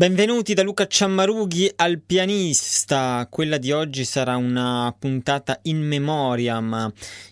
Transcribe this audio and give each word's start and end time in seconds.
Benvenuti 0.00 0.54
da 0.54 0.62
Luca 0.62 0.86
Ciammarughi 0.86 1.70
al 1.76 2.00
pianista. 2.00 3.28
Quella 3.28 3.58
di 3.58 3.70
oggi 3.70 4.06
sarà 4.06 4.36
una 4.36 4.96
puntata 4.98 5.58
in 5.64 5.86
memoriam, 5.86 6.90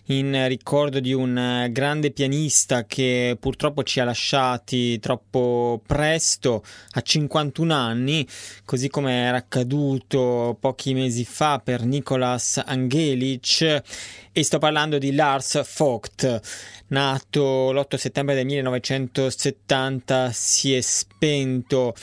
in 0.09 0.47
ricordo 0.47 0.99
di 0.99 1.11
un 1.11 1.67
grande 1.71 2.11
pianista 2.11 2.85
che 2.85 3.35
purtroppo 3.39 3.81
ci 3.81 3.99
ha 3.99 4.03
lasciati 4.03 4.99
troppo 4.99 5.81
presto, 5.83 6.63
a 6.91 7.01
51 7.01 7.73
anni, 7.73 8.27
così 8.65 8.87
come 8.87 9.13
era 9.13 9.37
accaduto 9.37 10.55
pochi 10.59 10.93
mesi 10.93 11.25
fa 11.25 11.57
per 11.57 11.83
Nicolas 11.83 12.61
Angelic. 12.63 13.81
E 14.31 14.43
sto 14.43 14.59
parlando 14.59 14.99
di 14.99 15.15
Lars 15.15 15.59
Vogt, 15.75 16.39
nato 16.89 17.71
l'8 17.71 17.95
settembre 17.95 18.35
del 18.35 18.45
1970, 18.45 20.31
si 20.31 20.75
è 20.75 20.81
spento 20.81 21.95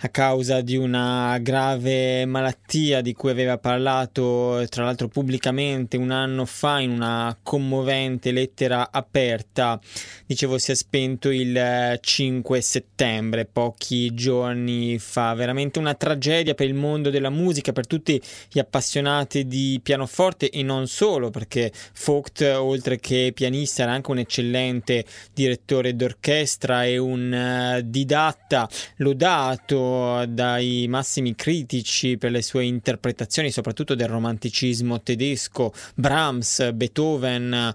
a 0.00 0.08
causa 0.14 0.60
di 0.60 0.76
una 0.76 1.36
grave 1.38 2.24
malattia 2.24 3.00
di 3.00 3.14
cui 3.14 3.30
aveva 3.30 3.58
parlato 3.58 4.64
tra 4.68 4.84
l'altro 4.84 5.08
pubblicamente 5.08 5.96
un 5.96 6.12
anno 6.12 6.44
fa 6.44 6.78
in 6.78 6.90
una 6.90 7.36
commovente 7.42 8.30
lettera 8.30 8.92
aperta. 8.92 9.80
Dicevo 10.24 10.56
si 10.58 10.70
è 10.70 10.76
spento 10.76 11.30
il 11.30 11.98
5 12.00 12.60
settembre, 12.60 13.44
pochi 13.44 14.14
giorni 14.14 15.00
fa. 15.00 15.34
Veramente 15.34 15.80
una 15.80 15.94
tragedia 15.94 16.54
per 16.54 16.68
il 16.68 16.74
mondo 16.74 17.10
della 17.10 17.30
musica, 17.30 17.72
per 17.72 17.88
tutti 17.88 18.22
gli 18.52 18.60
appassionati 18.60 19.48
di 19.48 19.80
pianoforte 19.82 20.48
e 20.48 20.62
non 20.62 20.86
solo, 20.86 21.30
perché 21.30 21.72
Vogt, 22.04 22.40
oltre 22.56 23.00
che 23.00 23.32
pianista, 23.34 23.82
era 23.82 23.90
anche 23.90 24.12
un 24.12 24.18
eccellente 24.18 25.04
direttore 25.32 25.96
d'orchestra 25.96 26.84
e 26.84 26.98
un 26.98 27.78
uh, 27.78 27.80
didatta 27.84 28.68
lodato 28.98 30.02
dai 30.26 30.86
massimi 30.88 31.34
critici 31.34 32.16
per 32.16 32.30
le 32.30 32.42
sue 32.42 32.64
interpretazioni, 32.64 33.50
soprattutto 33.50 33.94
del 33.94 34.08
romanticismo 34.08 35.02
tedesco, 35.02 35.72
Brahms, 35.94 36.72
Beethoven, 36.72 37.72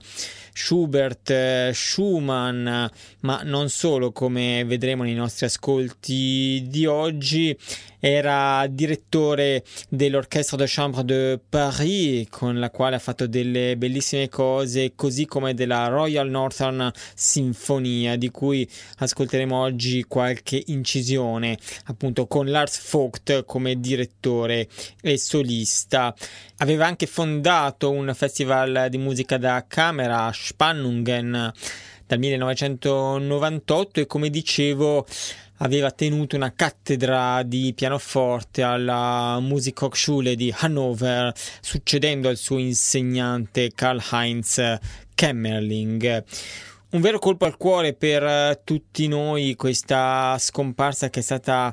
Schubert, 0.54 1.72
Schumann, 1.72 2.86
ma 3.22 3.42
non 3.44 3.70
solo, 3.70 4.12
come 4.12 4.64
vedremo 4.66 5.04
nei 5.04 5.14
nostri 5.14 5.46
ascolti 5.46 6.66
di 6.68 6.86
oggi, 6.86 7.58
era 8.00 8.66
direttore 8.70 9.64
dell'Orchestre 9.90 10.58
de 10.58 10.66
Chambre 10.68 11.04
de 11.04 11.40
Paris, 11.50 12.28
con 12.30 12.58
la 12.58 12.70
quale 12.70 12.96
ha 12.96 13.00
fatto 13.00 13.28
delle 13.28 13.76
bellissime 13.76 14.30
cose, 14.30 14.94
così 14.96 15.26
come 15.26 15.54
della 15.54 15.88
Royal 15.88 16.30
Northern 16.30 16.92
Sinfonia, 17.14 18.16
di 18.16 18.30
cui 18.30 18.68
ascolteremo 18.98 19.56
oggi 19.56 20.06
qualche 20.08 20.64
incisione, 20.68 21.58
appunto 21.86 22.26
con 22.28 22.50
Lars 22.50 22.90
Vogt 22.90 23.44
come 23.44 23.80
direttore 23.80 24.68
e 25.02 25.18
solista. 25.18 26.16
Aveva 26.62 26.86
anche 26.86 27.06
fondato 27.06 27.90
un 27.90 28.12
festival 28.14 28.88
di 28.90 28.97
musica 28.97 29.38
da 29.38 29.64
camera, 29.66 30.30
Spannungen, 30.34 31.53
dal 32.06 32.20
1998 32.20 34.02
e 34.02 34.06
come 34.06 34.30
dicevo 34.30 35.06
aveva 35.59 35.92
tenuto 35.92 36.36
una 36.36 36.52
cattedra 36.53 37.44
di 37.44 37.74
pianoforte 37.74 38.62
alla 38.62 39.40
Musikhochschule 39.40 40.36
di 40.36 40.53
Hannover, 40.58 41.34
succedendo 41.62 42.28
al 42.28 42.36
suo 42.36 42.58
insegnante 42.58 43.72
Karl-Heinz 43.74 44.80
Kemmerling. 45.16 46.24
Un 46.92 47.02
vero 47.02 47.19
colpo 47.19 47.46
al 47.46 47.56
cuore 47.56 47.94
per 47.94 48.62
tutti 48.64 49.08
noi 49.08 49.56
questa 49.56 50.36
scomparsa 50.40 51.12
che 51.12 51.19
è 51.19 51.24
stata 51.24 51.72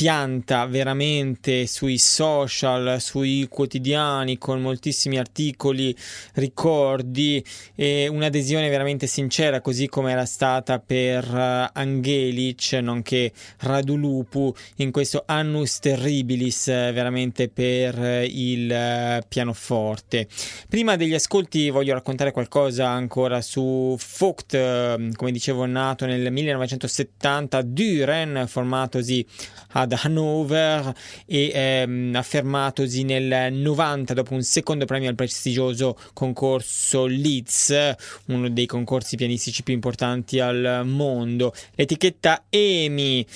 pianta 0.00 0.64
veramente 0.64 1.66
sui 1.66 1.98
social, 1.98 3.02
sui 3.02 3.46
quotidiani 3.50 4.38
con 4.38 4.62
moltissimi 4.62 5.18
articoli, 5.18 5.94
ricordi 6.36 7.44
e 7.74 8.08
un'adesione 8.08 8.70
veramente 8.70 9.06
sincera 9.06 9.60
così 9.60 9.88
come 9.88 10.12
era 10.12 10.24
stata 10.24 10.78
per 10.78 11.24
eh, 11.24 11.70
Angelic 11.74 12.78
nonché 12.80 13.30
Radulupu 13.58 14.54
in 14.76 14.90
questo 14.90 15.24
annus 15.26 15.80
terribilis 15.80 16.68
eh, 16.68 16.92
veramente 16.92 17.50
per 17.50 18.02
eh, 18.02 18.24
il 18.24 19.22
pianoforte. 19.28 20.28
Prima 20.66 20.96
degli 20.96 21.12
ascolti 21.12 21.68
voglio 21.68 21.92
raccontare 21.92 22.32
qualcosa 22.32 22.88
ancora 22.88 23.42
su 23.42 23.98
Vogt, 24.18 25.14
come 25.14 25.30
dicevo 25.30 25.66
nato 25.66 26.06
nel 26.06 26.32
1970 26.32 27.60
Düren 27.60 28.44
formatosi 28.48 29.26
ad 29.72 29.89
ad 29.90 29.98
Hannover 30.02 30.94
e 31.26 31.50
ehm, 31.52 32.14
affermatosi 32.14 33.02
nel 33.02 33.52
90 33.52 34.14
dopo 34.14 34.34
un 34.34 34.42
secondo 34.42 34.84
premio 34.84 35.08
al 35.08 35.14
prestigioso 35.16 35.98
concorso 36.12 37.06
Leeds, 37.06 37.94
uno 38.26 38.48
dei 38.48 38.66
concorsi 38.66 39.16
pianistici 39.16 39.62
più 39.62 39.74
importanti 39.74 40.38
al 40.38 40.82
mondo. 40.84 41.52
L'etichetta 41.74 42.44
EMI 42.48 43.26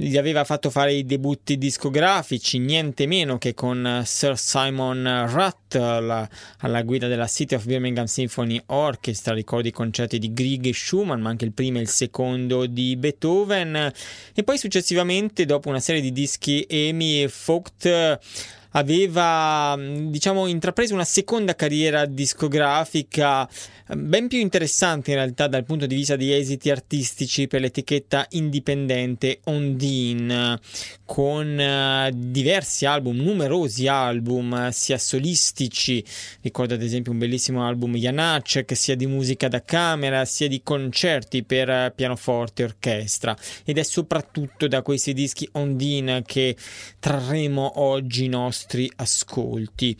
gli 0.00 0.16
aveva 0.16 0.44
fatto 0.44 0.70
fare 0.70 0.92
i 0.92 1.04
debutti 1.04 1.58
discografici, 1.58 2.60
niente 2.60 3.04
meno 3.06 3.36
che 3.36 3.52
con 3.52 4.02
Sir 4.04 4.38
Simon 4.38 5.02
Rattle 5.02 6.28
alla 6.58 6.82
guida 6.82 7.08
della 7.08 7.26
City 7.26 7.56
of 7.56 7.64
Birmingham 7.64 8.04
Symphony 8.04 8.62
Orchestra, 8.66 9.34
ricordi 9.34 9.68
i 9.68 9.72
concerti 9.72 10.20
di 10.20 10.32
Grieg 10.32 10.66
e 10.66 10.72
Schumann, 10.72 11.20
ma 11.20 11.30
anche 11.30 11.46
il 11.46 11.52
primo 11.52 11.78
e 11.78 11.80
il 11.80 11.88
secondo 11.88 12.66
di 12.66 12.94
Beethoven, 12.94 13.92
e 14.34 14.44
poi 14.44 14.56
successivamente, 14.56 15.44
dopo 15.44 15.68
una 15.68 15.80
serie 15.80 16.00
di 16.00 16.12
dischi 16.12 16.64
Amy 16.70 17.22
e 17.22 17.32
Vogt, 17.44 18.20
aveva 18.72 19.76
diciamo 19.78 20.46
intrapreso 20.46 20.94
una 20.94 21.04
seconda 21.04 21.54
carriera 21.54 22.04
discografica 22.06 23.48
ben 23.96 24.28
più 24.28 24.38
interessante 24.38 25.10
in 25.10 25.16
realtà 25.16 25.46
dal 25.46 25.64
punto 25.64 25.86
di 25.86 25.94
vista 25.94 26.16
di 26.16 26.32
esiti 26.32 26.70
artistici 26.70 27.46
per 27.46 27.62
l'etichetta 27.62 28.26
indipendente 28.30 29.40
Ondine 29.44 30.58
con 31.06 31.58
uh, 31.58 32.10
diversi 32.14 32.84
album, 32.84 33.16
numerosi 33.16 33.86
album 33.86 34.68
sia 34.70 34.98
solistici, 34.98 36.04
ricordo 36.42 36.74
ad 36.74 36.82
esempio 36.82 37.12
un 37.12 37.18
bellissimo 37.18 37.66
album 37.66 37.94
Janacek 37.94 38.76
sia 38.76 38.94
di 38.94 39.06
musica 39.06 39.48
da 39.48 39.62
camera 39.62 40.26
sia 40.26 40.48
di 40.48 40.60
concerti 40.62 41.44
per 41.44 41.68
uh, 41.68 41.92
pianoforte 41.94 42.62
e 42.62 42.66
orchestra. 42.66 43.34
Ed 43.64 43.78
è 43.78 43.82
soprattutto 43.82 44.68
da 44.68 44.82
questi 44.82 45.14
dischi 45.14 45.48
Ondine 45.52 46.22
che 46.26 46.56
trarremo 46.98 47.80
oggi 47.80 48.24
i 48.24 48.28
nostri 48.58 48.90
ascolti. 48.96 49.96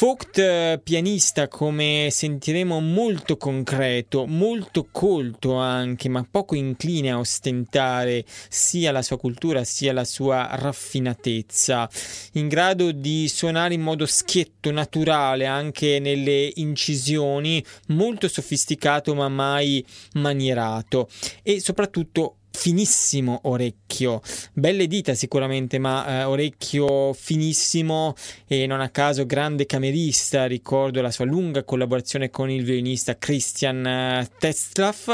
Vogt, 0.00 0.38
eh, 0.38 0.80
pianista, 0.82 1.46
come 1.46 2.08
sentiremo, 2.10 2.80
molto 2.80 3.36
concreto, 3.36 4.26
molto 4.26 4.88
colto 4.90 5.54
anche, 5.54 6.08
ma 6.08 6.26
poco 6.28 6.56
incline 6.56 7.12
a 7.12 7.18
ostentare 7.18 8.24
sia 8.48 8.90
la 8.90 9.02
sua 9.02 9.18
cultura 9.18 9.62
sia 9.62 9.92
la 9.92 10.04
sua 10.04 10.48
raffinatezza, 10.52 11.88
in 12.32 12.48
grado 12.48 12.90
di 12.90 13.28
suonare 13.28 13.74
in 13.74 13.82
modo 13.82 14.04
schietto, 14.06 14.72
naturale, 14.72 15.46
anche 15.46 16.00
nelle 16.00 16.50
incisioni, 16.56 17.64
molto 17.88 18.26
sofisticato 18.26 19.14
ma 19.14 19.28
mai 19.28 19.84
manierato 20.14 21.08
e 21.42 21.60
soprattutto 21.60 22.38
finissimo 22.52 23.40
orecchio, 23.44 24.20
belle 24.52 24.86
dita 24.86 25.14
sicuramente, 25.14 25.78
ma 25.78 26.06
eh, 26.06 26.24
orecchio 26.24 27.12
finissimo 27.12 28.14
e 28.46 28.66
non 28.66 28.80
a 28.80 28.90
caso 28.90 29.26
grande 29.26 29.66
camerista, 29.66 30.46
ricordo 30.46 31.00
la 31.00 31.10
sua 31.10 31.24
lunga 31.24 31.64
collaborazione 31.64 32.30
con 32.30 32.50
il 32.50 32.64
violinista 32.64 33.16
Christian 33.16 33.86
eh, 33.86 34.28
Tetzlaff 34.38 35.08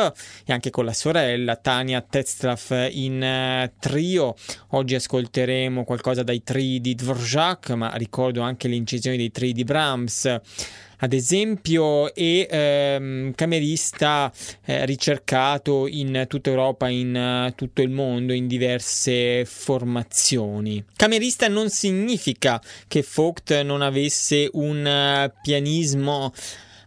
e 0.45 0.53
anche 0.53 0.71
con 0.71 0.85
la 0.85 0.93
sorella 0.93 1.57
Tania 1.57 2.01
Tetzlaff 2.01 2.89
in 2.91 3.23
eh, 3.23 3.73
trio. 3.79 4.35
Oggi 4.71 4.95
ascolteremo 4.95 5.85
qualcosa 5.85 6.23
dai 6.23 6.43
tri 6.43 6.81
di 6.81 6.95
Dvorak, 6.95 7.71
ma 7.71 7.95
ricordo 7.95 8.43
anche 8.43 8.69
le 8.69 8.75
incisioni 8.75 9.17
dei 9.17 9.31
tri 9.31 9.53
di 9.53 9.65
Brahms 9.65 10.41
ad 10.99 11.13
esempio, 11.13 12.15
e 12.15 12.47
ehm, 12.51 13.35
camerista 13.35 14.33
eh, 14.65 14.85
ricercato 14.87 15.87
in 15.87 16.25
tutta 16.29 16.51
Europa, 16.51 16.89
in 16.89 17.49
uh, 17.49 17.55
tutto 17.55 17.83
il 17.83 17.91
mondo, 17.91 18.33
in 18.33 18.47
diverse 18.47 19.45
formazioni. 19.45 20.85
Camerista 20.97 21.49
non 21.49 21.71
significa 21.71 22.61
che 22.87 23.05
Vogt 23.15 23.61
non 23.63 23.83
avesse 23.83 24.49
un 24.53 24.85
uh, 24.85 25.33
pianismo 25.43 26.33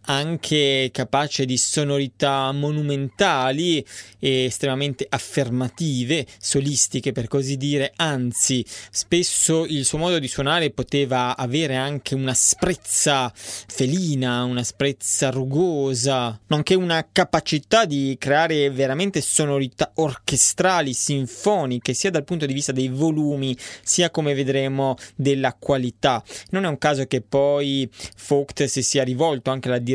anche 0.05 0.89
capace 0.91 1.45
di 1.45 1.57
sonorità 1.57 2.51
monumentali 2.51 3.85
e 4.19 4.45
estremamente 4.45 5.05
affermative, 5.07 6.25
solistiche 6.39 7.11
per 7.11 7.27
così 7.27 7.57
dire, 7.57 7.93
anzi 7.95 8.65
spesso 8.89 9.65
il 9.65 9.85
suo 9.85 9.97
modo 9.97 10.19
di 10.19 10.27
suonare 10.27 10.71
poteva 10.71 11.37
avere 11.37 11.75
anche 11.75 12.15
una 12.15 12.33
sprezza 12.33 13.31
felina, 13.35 14.43
una 14.43 14.63
sprezza 14.63 15.29
rugosa, 15.29 16.39
nonché 16.47 16.75
una 16.75 17.07
capacità 17.11 17.85
di 17.85 18.15
creare 18.19 18.69
veramente 18.71 19.21
sonorità 19.21 19.91
orchestrali, 19.95 20.93
sinfoniche, 20.93 21.93
sia 21.93 22.09
dal 22.09 22.23
punto 22.23 22.45
di 22.45 22.53
vista 22.53 22.71
dei 22.71 22.89
volumi, 22.89 23.55
sia 23.83 24.09
come 24.09 24.33
vedremo 24.33 24.95
della 25.15 25.55
qualità. 25.57 26.23
Non 26.49 26.65
è 26.65 26.67
un 26.67 26.77
caso 26.77 27.05
che 27.05 27.21
poi 27.21 27.89
Vogt 28.27 28.63
si 28.65 28.81
sia 28.81 29.03
rivolto 29.03 29.51
anche 29.51 29.67
alla 29.67 29.77
direzione 29.77 29.89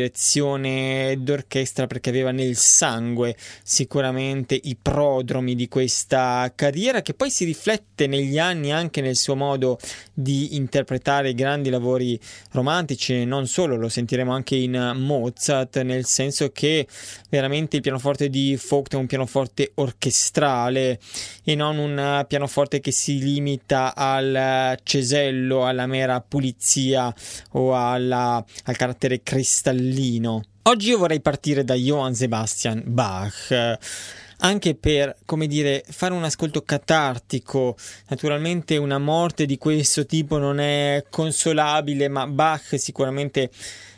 d'orchestra 1.19 1.87
perché 1.87 2.11
aveva 2.11 2.31
nel 2.31 2.57
sangue 2.57 3.37
sicuramente 3.63 4.59
i 4.63 4.77
prodromi 4.81 5.55
di 5.55 5.69
questa 5.69 6.53
carriera 6.55 7.03
che 7.03 7.15
poi 7.15 7.31
si 7.31 7.45
riflette 7.45 8.07
negli 8.07 8.39
anni 8.39 8.73
anche 8.73 9.01
nel 9.01 9.17
suo 9.17 9.37
modo 9.37 9.79
di 10.13 10.57
interpretare 10.57 11.35
grandi 11.35 11.71
lavori 11.71 12.19
romantici, 12.53 13.25
non 13.25 13.47
solo, 13.47 13.77
lo 13.77 13.89
sentiremo 13.89 14.33
anche 14.33 14.57
in 14.57 14.93
Mozart, 14.97 15.81
nel 15.83 16.05
senso 16.05 16.51
che 16.51 16.87
veramente 17.29 17.77
il 17.77 17.83
pianoforte 17.83 18.29
di 18.29 18.59
Vogt 18.69 18.95
è 18.95 18.97
un 18.97 19.07
pianoforte 19.07 19.73
orchestrale 19.75 20.99
e 21.45 21.55
non 21.55 21.79
un 21.79 22.25
pianoforte 22.27 22.81
che 22.81 22.91
si 22.91 23.19
limita 23.19 23.95
al 23.95 24.79
cesello, 24.83 25.67
alla 25.67 25.87
mera 25.87 26.21
pulizia 26.21 27.15
o 27.53 27.75
alla, 27.75 28.45
al 28.65 28.77
carattere 28.77 29.23
cristallino. 29.23 29.86
Oggi 30.63 30.89
io 30.89 30.99
vorrei 30.99 31.21
partire 31.21 31.65
da 31.65 31.75
Johann 31.75 32.13
Sebastian 32.13 32.83
Bach 32.87 33.79
anche 34.39 34.75
per, 34.75 35.17
come 35.25 35.47
dire, 35.47 35.83
fare 35.89 36.13
un 36.13 36.25
ascolto 36.25 36.63
catartico. 36.63 37.77
Naturalmente 38.09 38.77
una 38.77 38.99
morte 38.99 39.47
di 39.47 39.59
questo 39.59 40.05
tipo 40.05 40.39
non 40.39 40.59
è 40.59 41.05
consolabile, 41.09 42.09
ma 42.09 42.27
Bach 42.27 42.79
sicuramente 42.79 43.51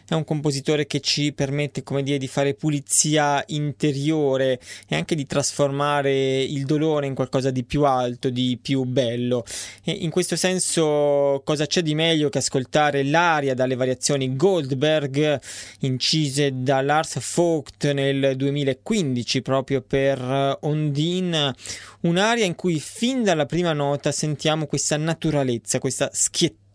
è 0.08 0.14
un 0.14 0.24
compositore 0.24 0.86
che 0.86 1.00
ci 1.00 1.32
permette, 1.32 1.82
come 1.82 2.02
dire, 2.02 2.16
di 2.16 2.28
fare 2.28 2.54
pulizia 2.54 3.42
interiore 3.48 4.58
e 4.88 4.96
anche 4.96 5.14
di 5.14 5.26
trasformare 5.26 6.40
il 6.42 6.64
dolore 6.64 7.06
in 7.06 7.14
qualcosa 7.14 7.50
di 7.50 7.62
più 7.64 7.84
alto, 7.84 8.30
di 8.30 8.58
più 8.60 8.84
bello. 8.84 9.44
E 9.84 9.92
in 9.92 10.10
questo 10.10 10.34
senso, 10.36 11.42
cosa 11.44 11.66
c'è 11.66 11.82
di 11.82 11.94
meglio 11.94 12.30
che 12.30 12.38
ascoltare 12.38 13.04
l'aria 13.04 13.54
dalle 13.54 13.74
variazioni 13.74 14.34
Goldberg 14.34 15.40
incise 15.80 16.62
da 16.62 16.80
Lars 16.80 17.18
Vogt 17.34 17.90
nel 17.92 18.34
2015 18.36 19.42
proprio 19.42 19.82
per 19.82 20.56
Ondine, 20.60 21.54
un'aria 22.00 22.44
in 22.44 22.54
cui 22.54 22.80
fin 22.80 23.22
dalla 23.22 23.46
prima 23.46 23.72
nota 23.72 24.10
sentiamo 24.10 24.66
questa 24.66 24.96
naturalezza, 24.96 25.78
questa 25.78 26.08
schiettezza, 26.12 26.67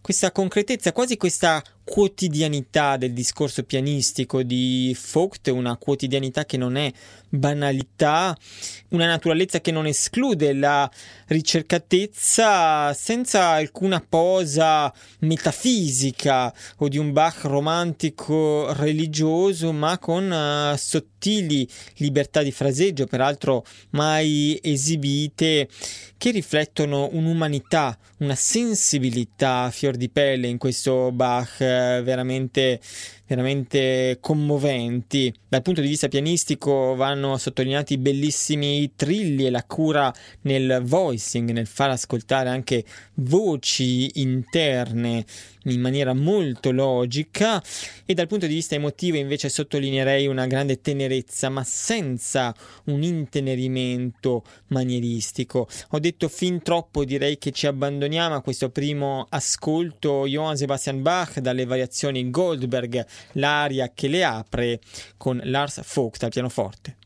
questa 0.00 0.32
concretezza, 0.32 0.92
quasi 0.92 1.16
questa 1.16 1.62
quotidianità 1.84 2.96
del 2.96 3.12
discorso 3.12 3.62
pianistico 3.62 4.42
di 4.42 4.96
Vogt, 5.12 5.48
una 5.48 5.76
quotidianità 5.76 6.44
che 6.44 6.56
non 6.56 6.76
è 6.76 6.90
banalità, 7.32 8.36
una 8.90 9.06
naturalezza 9.06 9.60
che 9.60 9.70
non 9.70 9.86
esclude 9.86 10.52
la 10.52 10.90
ricercatezza 11.28 12.92
senza 12.92 13.48
alcuna 13.48 14.04
posa 14.06 14.92
metafisica 15.20 16.52
o 16.78 16.88
di 16.88 16.98
un 16.98 17.12
Bach 17.12 17.44
romantico 17.44 18.72
religioso, 18.74 19.72
ma 19.72 19.98
con 19.98 20.30
uh, 20.30 20.76
sottili 20.76 21.66
libertà 21.96 22.42
di 22.42 22.52
fraseggio, 22.52 23.06
peraltro 23.06 23.64
mai 23.90 24.58
esibite, 24.62 25.68
che 26.18 26.30
riflettono 26.30 27.08
un'umanità, 27.12 27.98
una 28.18 28.34
sensibilità 28.34 29.62
a 29.62 29.70
fior 29.70 29.96
di 29.96 30.10
pelle 30.10 30.48
in 30.48 30.58
questo 30.58 31.10
Bach 31.12 31.60
eh, 31.60 32.02
veramente 32.04 32.78
veramente 33.34 34.18
commoventi. 34.20 35.32
Dal 35.48 35.62
punto 35.62 35.80
di 35.80 35.88
vista 35.88 36.08
pianistico 36.08 36.94
vanno 36.94 37.36
sottolineati 37.38 37.96
bellissimi 37.98 38.92
trilli 38.94 39.46
e 39.46 39.50
la 39.50 39.64
cura 39.64 40.12
nel 40.42 40.80
voicing, 40.82 41.50
nel 41.50 41.66
far 41.66 41.90
ascoltare 41.90 42.48
anche 42.50 42.84
voci 43.14 44.20
interne 44.20 45.24
in 45.64 45.80
maniera 45.80 46.12
molto 46.14 46.70
logica 46.70 47.62
e 48.04 48.14
dal 48.14 48.26
punto 48.26 48.46
di 48.46 48.54
vista 48.54 48.74
emotivo 48.74 49.16
invece 49.16 49.48
sottolineerei 49.48 50.26
una 50.26 50.46
grande 50.46 50.80
tenerezza 50.80 51.48
ma 51.48 51.64
senza 51.64 52.54
un 52.84 53.02
intenerimento 53.02 54.44
manieristico. 54.68 55.68
Ho 55.90 55.98
detto 55.98 56.28
fin 56.28 56.62
troppo, 56.62 57.04
direi 57.04 57.38
che 57.38 57.50
ci 57.52 57.66
abbandoniamo 57.66 58.34
a 58.34 58.42
questo 58.42 58.70
primo 58.70 59.26
ascolto 59.28 60.26
Johann 60.26 60.54
Sebastian 60.54 61.02
Bach 61.02 61.38
dalle 61.38 61.64
variazioni 61.64 62.30
Goldberg 62.30 63.04
l'aria 63.32 63.90
che 63.94 64.08
le 64.08 64.24
apre 64.24 64.80
con 65.16 65.40
Lars 65.44 65.82
Vogt 65.94 66.22
al 66.22 66.30
pianoforte. 66.30 66.96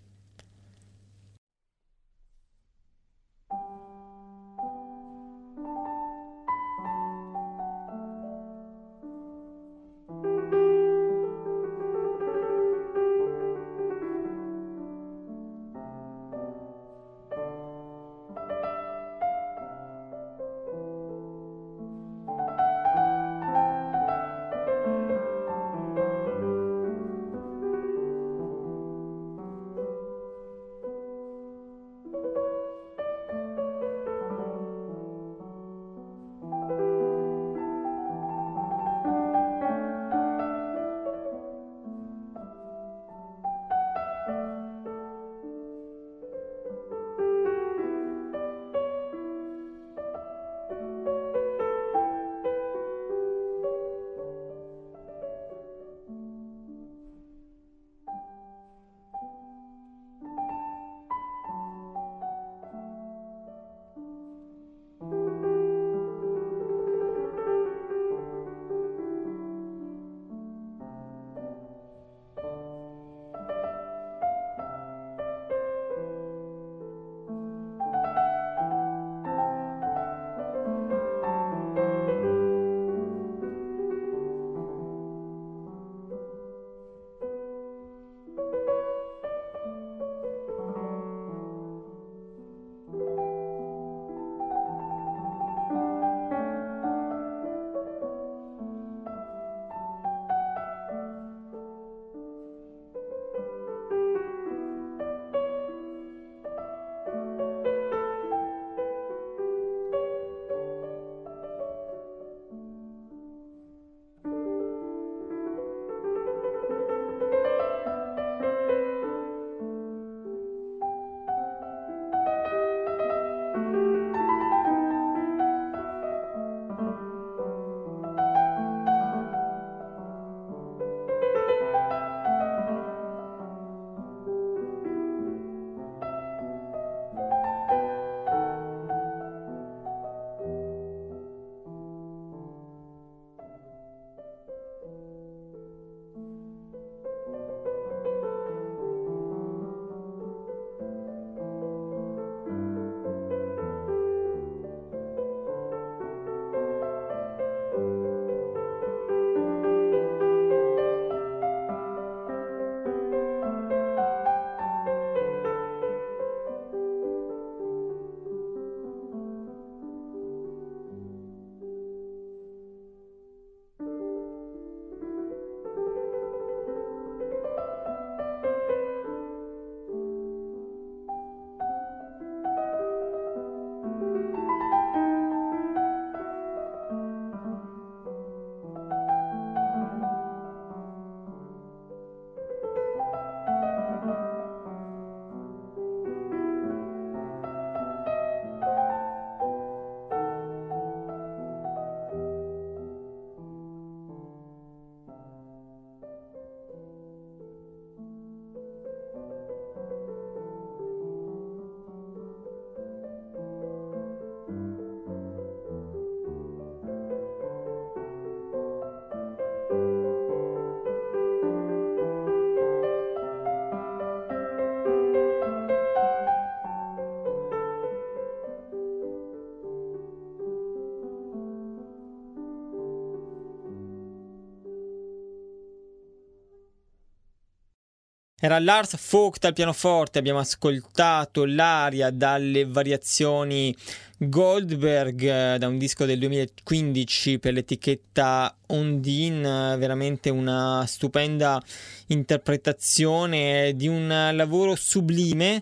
Era 238.46 238.60
Lars 238.60 238.96
Vogt 239.10 239.44
al 239.44 239.54
pianoforte, 239.54 240.20
abbiamo 240.20 240.38
ascoltato 240.38 241.44
l'aria 241.44 242.12
dalle 242.12 242.64
variazioni 242.64 243.74
Goldberg 244.18 245.20
eh, 245.20 245.58
da 245.58 245.66
un 245.66 245.78
disco 245.78 246.04
del 246.04 246.20
2015 246.20 247.40
per 247.40 247.54
l'etichetta 247.54 248.56
Ondine, 248.66 249.76
veramente 249.78 250.30
una 250.30 250.84
stupenda 250.86 251.60
interpretazione 252.06 253.72
di 253.74 253.88
un 253.88 254.30
lavoro 254.32 254.76
sublime 254.76 255.60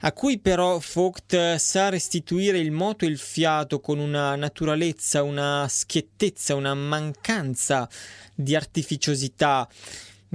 a 0.00 0.12
cui 0.12 0.38
però 0.38 0.78
Vogt 0.92 1.54
sa 1.54 1.88
restituire 1.88 2.58
il 2.58 2.70
moto 2.70 3.06
e 3.06 3.08
il 3.08 3.18
fiato 3.18 3.80
con 3.80 3.98
una 3.98 4.36
naturalezza, 4.36 5.22
una 5.22 5.66
schiettezza, 5.70 6.54
una 6.54 6.74
mancanza 6.74 7.88
di 8.34 8.54
artificiosità 8.54 9.66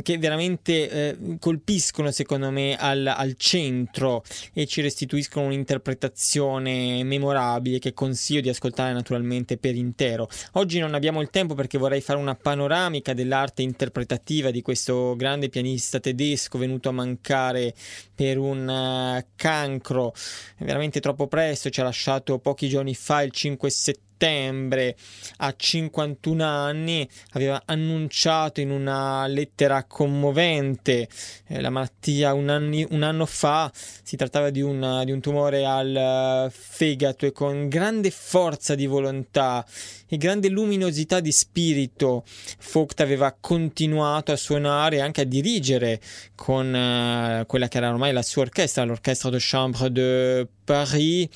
che 0.01 0.17
veramente 0.17 0.89
eh, 0.89 1.37
colpiscono 1.39 2.11
secondo 2.11 2.49
me 2.49 2.75
al, 2.77 3.05
al, 3.05 3.35
centro 3.35 4.23
e 4.53 4.65
ci 4.65 4.81
restituiscono 4.81 5.47
un'interpretazione 5.47 7.03
memorabile 7.03 7.79
che 7.79 7.93
consiglio 7.93 8.41
di 8.41 8.49
ascoltare 8.49 8.93
naturalmente 8.93 9.57
per 9.57 9.75
intero. 9.75 10.29
Oggi 10.53 10.79
non 10.79 10.93
abbiamo 10.93 11.21
il 11.21 11.29
tempo 11.29 11.55
perché 11.55 11.77
vorrei 11.77 12.01
fare 12.01 12.19
una 12.19 12.35
panoramica 12.35 13.13
dell'arte 13.13 13.61
interpretativa 13.61 14.51
di 14.51 14.61
questo 14.61 15.15
grande 15.15 15.49
pianista 15.49 15.99
tedesco 15.99 16.57
venuto 16.57 16.89
a 16.89 16.93
mancare 16.93 17.73
per 18.15 18.37
un 18.37 18.67
uh, 18.67 19.25
cancro 19.35 20.13
veramente 20.59 20.99
troppo 20.99 21.27
presto, 21.27 21.69
ci 21.69 21.81
ha 21.81 21.83
lasciato 21.83 22.39
pochi 22.39 22.69
giorni 22.69 22.93
fa 22.95 23.21
il 23.21 23.31
5 23.31 23.69
settembre 23.69 24.09
settembre 24.21 24.95
a 25.37 25.53
51 25.57 26.43
anni 26.43 27.09
aveva 27.31 27.63
annunciato 27.65 28.61
in 28.61 28.69
una 28.69 29.25
lettera 29.25 29.83
commovente 29.85 31.09
eh, 31.47 31.59
la 31.59 31.71
malattia 31.71 32.33
un, 32.33 32.49
anni, 32.49 32.85
un, 32.91 33.01
anno 33.01 33.25
fa 33.25 33.71
si 33.73 34.15
trattava 34.15 34.51
di, 34.51 34.61
una, 34.61 35.03
di 35.03 35.11
un 35.11 35.21
tumore 35.21 35.65
al 35.65 35.95
eh, 35.95 36.51
fegato 36.51 37.25
e 37.25 37.31
con 37.31 37.67
grande 37.67 38.11
forza 38.11 38.75
di 38.75 38.85
volontà 38.85 39.65
e 40.13 40.17
grande 40.17 40.49
luminosità 40.49 41.21
di 41.21 41.31
spirito. 41.31 42.25
Vogt 42.73 42.99
aveva 42.99 43.33
continuato 43.39 44.33
a 44.33 44.35
suonare 44.35 44.97
e 44.97 44.99
anche 44.99 45.21
a 45.21 45.25
dirigere 45.25 46.01
con 46.35 46.67
uh, 46.67 47.45
quella 47.45 47.69
che 47.69 47.77
era 47.77 47.89
ormai 47.89 48.11
la 48.11 48.21
sua 48.21 48.41
orchestra 48.41 48.83
l'orchestra 48.83 49.29
de 49.29 49.37
chambre 49.39 49.89
de 49.89 50.47
Paris 50.65 51.27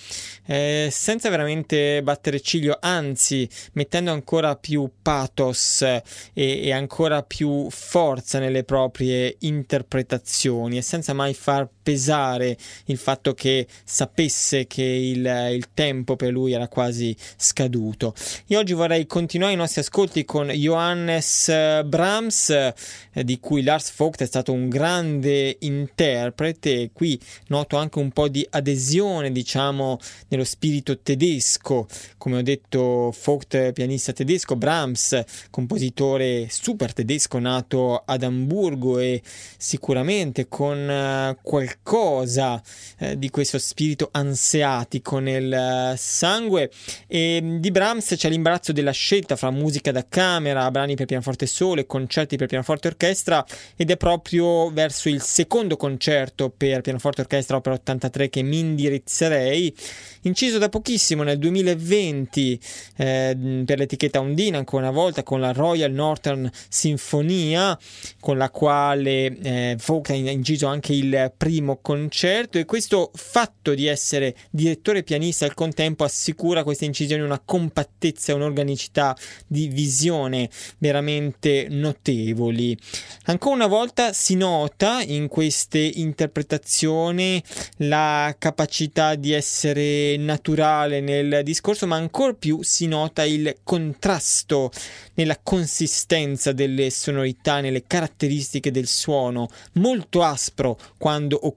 eh, 0.46 0.90
senza 0.92 1.30
veramente 1.30 2.02
battere 2.04 2.40
ciglio, 2.40 2.78
anzi 2.80 3.48
mettendo 3.74 4.12
ancora 4.12 4.56
più 4.56 4.90
pathos 5.02 5.82
e, 5.82 6.04
e, 6.34 6.72
ancora 6.72 7.24
più 7.24 7.70
forza 7.70 8.40
nelle 8.40 8.64
proprie 8.64 9.36
interpretazioni 9.40 10.78
e 10.78 10.82
senza 10.82 11.14
mai 11.14 11.34
far 11.34 11.68
pesare 11.86 12.58
il 12.86 12.98
fatto 12.98 13.36
che 13.36 13.68
sapesse 13.84 14.66
che 14.66 14.82
il, 14.82 15.52
il 15.54 15.68
tempo 15.76 16.16
per 16.16 16.32
lui 16.32 16.54
era 16.54 16.68
quasi 16.68 17.16
scaduto. 17.38 18.16
Io 18.48 18.58
oggi 18.58 18.74
vorrei 18.74 19.06
continuare 19.06 19.54
i 19.54 19.56
nostri 19.56 19.82
ascolti 19.82 20.26
con 20.26 20.48
Johannes 20.50 21.84
Brahms, 21.86 22.50
eh, 22.50 23.24
di 23.24 23.40
cui 23.40 23.62
Lars 23.62 23.94
Vogt 23.96 24.24
è 24.24 24.26
stato 24.26 24.52
un 24.52 24.68
grande 24.68 25.58
interprete. 25.60 26.90
Qui 26.92 27.20
noto 27.50 27.78
anche 27.78 28.00
un 28.00 28.10
po' 28.10 28.30
di 28.30 28.46
adesione, 28.50 29.32
diciamo, 29.32 30.00
nello 30.30 30.44
spirito 30.44 30.98
tedesco, 30.98 31.86
come 32.18 32.38
ho 32.38 32.42
detto 32.42 33.14
Vogt 33.24 33.74
pianista 33.74 34.12
tedesco, 34.12 34.56
Brahms 34.56 35.24
compositore 35.52 36.48
super 36.50 36.94
tedesco 36.94 37.38
nato 37.38 38.02
ad 38.04 38.24
Amburgo 38.24 38.98
e 38.98 39.22
sicuramente 39.58 40.48
con 40.48 41.38
uh, 41.38 41.38
qualcosa 41.82 42.62
uh, 43.00 43.16
di 43.16 43.30
questo 43.30 43.58
spirito 43.58 44.10
anseatico 44.12 45.20
nel 45.20 45.92
uh, 45.94 45.96
sangue. 45.98 46.72
E 47.08 47.40
mm, 47.42 47.58
di 47.58 47.72
Brahms 47.72 48.16
c'è 48.16 48.30
l'imbarazzo 48.30 48.72
della 48.72 48.92
scelta 48.92 49.36
fra 49.36 49.52
musica 49.52 49.92
da 49.92 50.06
camera, 50.08 50.70
brani 50.72 50.96
per 50.96 51.06
pianoforte 51.06 51.46
solo 51.46 51.82
e 51.82 51.86
concerti 51.86 52.38
per 52.38 52.48
pianoforte 52.48 52.88
e 52.88 52.92
orchestra 52.92 53.46
ed 53.76 53.92
è 53.92 53.98
proprio 53.98 54.70
verso 54.72 55.10
il 55.10 55.22
secondo 55.22 55.78
concerto 55.78 56.50
per 56.56 56.82
pianoforte 56.82 57.22
e 57.22 57.24
orchestra 57.24 57.58
opera 57.58 57.76
83 57.76 58.30
che 58.30 58.42
mi 58.42 58.60
indirizzerei. 58.60 59.76
Inciso 60.22 60.58
da 60.58 60.70
pochissimo 60.70 61.24
nel 61.24 61.38
2020 61.38 62.60
eh, 62.98 63.64
per 63.66 63.78
l'etichetta 63.78 64.20
Ondina, 64.20 64.58
ancora 64.58 64.84
una 64.84 64.92
volta 64.92 65.24
con 65.24 65.40
la 65.40 65.52
Royal 65.52 65.92
Northern 65.92 66.50
Sinfonia, 66.68 67.78
con 68.20 68.38
la 68.38 68.50
quale 68.50 69.38
eh, 69.38 69.78
Vogt 69.86 70.10
ha 70.10 70.14
inciso 70.14 70.68
anche 70.68 70.94
il 70.94 71.32
primo 71.36 71.65
concerto 71.82 72.58
e 72.58 72.66
questo 72.66 73.12
fatto 73.14 73.74
di 73.74 73.88
essere 73.88 74.36
direttore 74.50 75.04
pianista 75.04 75.46
al 75.46 75.54
contempo 75.54 76.04
assicura 76.04 76.60
a 76.60 76.64
queste 76.64 76.86
incisioni 76.86 77.24
una 77.24 77.42
compattezza 77.44 78.32
e 78.32 78.36
un'organicità 78.36 79.18
di 79.48 79.68
visione 79.68 80.50
veramente 80.78 81.68
notevoli. 81.70 82.78
Ancora 83.26 83.56
una 83.56 83.68
volta 83.68 84.14
si 84.14 84.36
nota 84.36 85.02
in 85.02 85.28
queste 85.28 85.80
interpretazioni 85.80 87.42
la 87.78 88.36
capacità 88.38 89.16
di 89.16 89.32
essere 89.32 90.18
naturale 90.18 91.02
nel 91.02 91.42
discorso, 91.44 91.88
ma 91.88 91.96
ancora 91.96 92.34
più 92.34 92.62
si 92.62 92.88
nota 92.88 93.24
il 93.24 93.58
contrasto 93.64 94.72
nella 95.16 95.40
consistenza 95.42 96.52
delle 96.52 96.90
sonorità, 96.90 97.60
nelle 97.60 97.84
caratteristiche 97.86 98.72
del 98.72 98.88
suono, 98.88 99.48
molto 99.74 100.24
aspro 100.24 100.78
quando 100.98 101.40
occorre, 101.48 101.55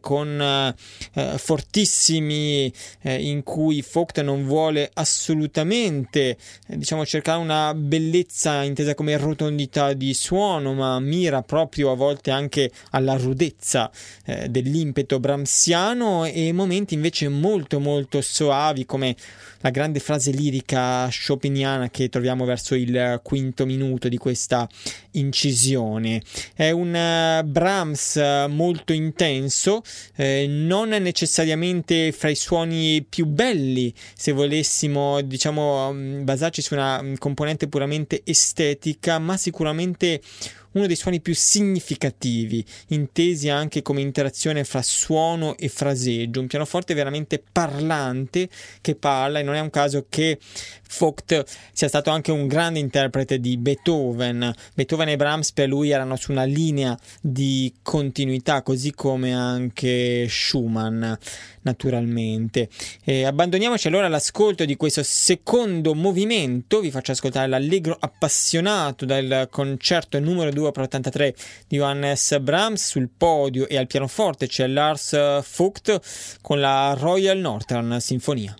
con 0.00 0.74
eh, 1.14 1.38
fortissimi 1.38 2.72
eh, 3.02 3.28
in 3.28 3.42
cui 3.42 3.84
Vogt 3.90 4.20
non 4.22 4.46
vuole 4.46 4.90
assolutamente 4.94 6.36
eh, 6.66 6.76
diciamo 6.76 7.04
cercare 7.04 7.38
una 7.38 7.74
bellezza 7.74 8.62
intesa 8.62 8.94
come 8.94 9.16
rotondità 9.16 9.92
di 9.92 10.14
suono, 10.14 10.74
ma 10.74 10.98
mira 11.00 11.42
proprio 11.42 11.90
a 11.90 11.94
volte 11.94 12.30
anche 12.30 12.70
alla 12.90 13.16
rudezza 13.16 13.90
eh, 14.24 14.48
dell'impeto 14.48 15.20
bramsiano 15.20 16.24
e 16.24 16.52
momenti 16.52 16.94
invece 16.94 17.28
molto 17.28 17.80
molto 17.80 18.20
soavi 18.20 18.84
come 18.86 19.16
la 19.62 19.70
grande 19.70 20.00
frase 20.00 20.32
lirica 20.32 21.08
chopiniana 21.08 21.88
che 21.88 22.08
troviamo 22.08 22.44
verso 22.44 22.74
il 22.74 23.20
quinto 23.22 23.64
minuto 23.64 24.08
di 24.08 24.16
questa 24.16 24.68
incisione. 25.12 26.20
È 26.54 26.70
un 26.70 26.88
uh, 26.88 27.46
Brahms 27.46 28.16
molto 28.48 28.92
intenso, 28.92 29.31
eh, 30.16 30.46
non 30.48 30.90
necessariamente 30.90 32.12
fra 32.12 32.28
i 32.28 32.34
suoni 32.34 33.04
più 33.08 33.26
belli, 33.26 33.92
se 34.14 34.32
volessimo 34.32 35.20
diciamo 35.22 35.92
mm, 35.92 36.24
basarci 36.24 36.62
su 36.62 36.74
una 36.74 37.00
mm, 37.02 37.14
componente 37.14 37.68
puramente 37.68 38.22
estetica, 38.24 39.18
ma 39.18 39.36
sicuramente 39.36 40.20
uno 40.72 40.86
dei 40.86 40.96
suoni 40.96 41.20
più 41.20 41.34
significativi, 41.34 42.64
intesi 42.88 43.48
anche 43.48 43.82
come 43.82 44.00
interazione 44.00 44.64
fra 44.64 44.82
suono 44.82 45.56
e 45.56 45.68
fraseggio, 45.68 46.40
un 46.40 46.46
pianoforte 46.46 46.94
veramente 46.94 47.42
parlante 47.52 48.48
che 48.80 48.94
parla 48.94 49.38
e 49.38 49.42
non 49.42 49.54
è 49.54 49.60
un 49.60 49.70
caso 49.70 50.06
che 50.08 50.38
Vogt 50.98 51.44
sia 51.72 51.88
stato 51.88 52.10
anche 52.10 52.30
un 52.30 52.46
grande 52.46 52.78
interprete 52.78 53.40
di 53.40 53.56
Beethoven. 53.56 54.52
Beethoven 54.74 55.08
e 55.08 55.16
Brahms 55.16 55.52
per 55.52 55.68
lui 55.68 55.90
erano 55.90 56.16
su 56.16 56.32
una 56.32 56.44
linea 56.44 56.98
di 57.20 57.72
continuità, 57.82 58.62
così 58.62 58.92
come 58.92 59.32
anche 59.32 60.26
Schumann, 60.28 61.12
naturalmente. 61.62 62.68
E 63.04 63.24
abbandoniamoci 63.24 63.88
allora 63.88 64.06
all'ascolto 64.06 64.64
di 64.64 64.76
questo 64.76 65.02
secondo 65.02 65.94
movimento. 65.94 66.80
Vi 66.80 66.90
faccio 66.90 67.12
ascoltare 67.12 67.48
l'allegro 67.48 67.96
appassionato 67.98 69.04
dal 69.04 69.48
concerto 69.50 70.18
numero 70.20 70.50
2 70.50 70.61
per 70.70 70.84
83 70.84 71.34
di 71.66 71.78
Johannes 71.78 72.38
Brahms. 72.40 72.86
Sul 72.86 73.08
podio 73.14 73.66
e 73.66 73.76
al 73.76 73.86
pianoforte 73.86 74.46
c'è 74.46 74.66
Lars 74.66 75.44
Vogt 75.56 76.38
con 76.40 76.60
la 76.60 76.94
Royal 76.96 77.38
Northern 77.38 78.00
Sinfonia. 78.00 78.54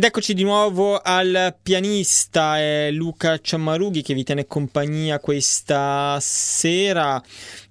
Ed 0.00 0.06
eccoci 0.06 0.32
di 0.32 0.44
nuovo 0.44 0.98
al 0.98 1.54
pianista 1.62 2.58
eh, 2.58 2.90
Luca 2.90 3.38
Ciammarughi 3.38 4.00
che 4.00 4.14
vi 4.14 4.24
tiene 4.24 4.46
compagnia 4.46 5.18
questa 5.18 6.16
sera, 6.22 7.22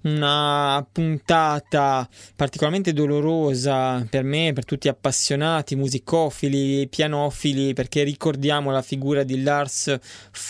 una 0.02 0.86
puntata 0.92 2.08
particolarmente 2.36 2.92
dolorosa 2.92 4.06
per 4.08 4.22
me, 4.22 4.52
per 4.52 4.64
tutti 4.64 4.86
appassionati, 4.86 5.74
musicofili, 5.74 6.86
pianofili, 6.86 7.72
perché 7.72 8.04
ricordiamo 8.04 8.70
la 8.70 8.82
figura 8.82 9.24
di 9.24 9.42
Lars 9.42 9.92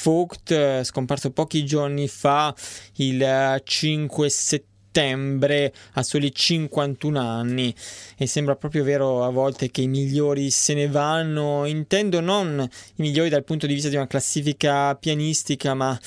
Vogt, 0.03 0.83
scomparso 0.83 1.31
pochi 1.31 1.65
giorni 1.65 2.09
fa, 2.09 2.55
il 2.97 3.59
5 3.65 4.29
settembre 4.29 4.69
settembre 4.91 5.73
a 5.93 6.03
soli 6.03 6.35
51 6.35 7.19
anni. 7.19 7.75
E 8.17 8.27
sembra 8.27 8.57
proprio 8.57 8.83
vero 8.83 9.25
a 9.25 9.31
volte 9.31 9.71
che 9.71 9.83
i 9.83 9.89
migliori 9.89 10.51
se 10.51 10.75
ne 10.75 10.89
vanno, 10.89 11.65
intendo 11.65 12.21
non 12.21 12.61
i 12.61 13.03
migliori 13.03 13.29
dal 13.29 13.45
punto 13.45 13.67
di 13.67 13.75
vista 13.75 13.89
di 13.89 13.97
una 13.97 14.09
classifica 14.09 14.95
pianistica, 14.97 15.75
ma 15.75 15.99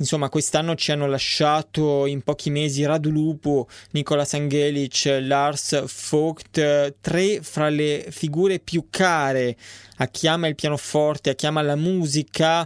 Insomma, 0.00 0.28
quest'anno 0.28 0.76
ci 0.76 0.92
hanno 0.92 1.08
lasciato 1.08 2.06
in 2.06 2.22
pochi 2.22 2.50
mesi 2.50 2.84
Radu 2.84 3.10
Lupo, 3.10 3.66
Nicolas 3.90 4.32
Angelic, 4.34 5.18
Lars 5.22 5.84
Vogt, 6.08 6.94
tre 7.00 7.40
fra 7.42 7.68
le 7.68 8.06
figure 8.08 8.60
più 8.60 8.86
care. 8.90 9.56
A 9.96 10.06
chi 10.06 10.28
ama 10.28 10.46
il 10.46 10.54
pianoforte, 10.54 11.30
a 11.30 11.34
chi 11.34 11.46
ama 11.46 11.62
la 11.62 11.74
musica, 11.74 12.64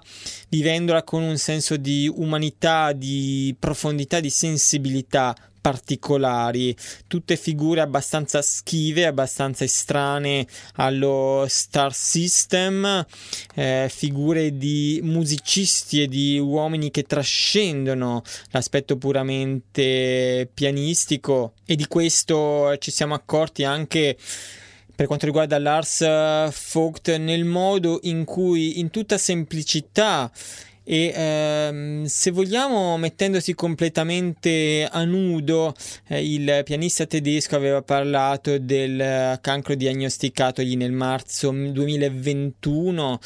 vivendola 0.50 1.04
con 1.04 1.22
un 1.22 1.38
senso 1.38 1.78
di 1.78 2.06
umanità, 2.14 2.92
di 2.92 3.56
profondità, 3.58 4.20
di 4.20 4.28
sensibilità 4.28 5.34
particolari, 5.62 6.76
tutte 7.06 7.36
figure 7.36 7.80
abbastanza 7.80 8.42
schive, 8.42 9.06
abbastanza 9.06 9.64
estranee 9.64 10.46
allo 10.74 11.46
Star 11.48 11.94
System, 11.94 13.06
eh, 13.54 13.88
figure 13.88 14.58
di 14.58 15.00
musicisti 15.02 16.02
e 16.02 16.08
di 16.08 16.38
uomini 16.38 16.90
che 16.90 17.04
trascendono 17.04 18.22
l'aspetto 18.50 18.96
puramente 18.98 20.50
pianistico. 20.52 21.54
E 21.64 21.76
di 21.76 21.86
questo 21.86 22.76
ci 22.78 22.90
siamo 22.90 23.14
accorti 23.14 23.62
anche 23.64 24.18
per 24.94 25.06
quanto 25.06 25.26
riguarda 25.26 25.58
Lars 25.58 26.04
Vogt 26.72 27.16
nel 27.16 27.44
modo 27.44 28.00
in 28.02 28.24
cui 28.24 28.78
in 28.78 28.90
tutta 28.90 29.16
semplicità 29.16 30.30
e 30.84 31.12
ehm, 31.14 32.04
se 32.04 32.30
vogliamo 32.30 32.96
mettendosi 32.96 33.54
completamente 33.54 34.88
a 34.90 35.04
nudo 35.04 35.74
eh, 36.08 36.24
il 36.24 36.62
pianista 36.64 37.06
tedesco 37.06 37.54
aveva 37.54 37.82
parlato 37.82 38.58
del 38.58 39.38
cancro 39.40 39.74
diagnosticatogli 39.74 40.76
nel 40.76 40.92
marzo 40.92 41.50
2021 41.52 43.18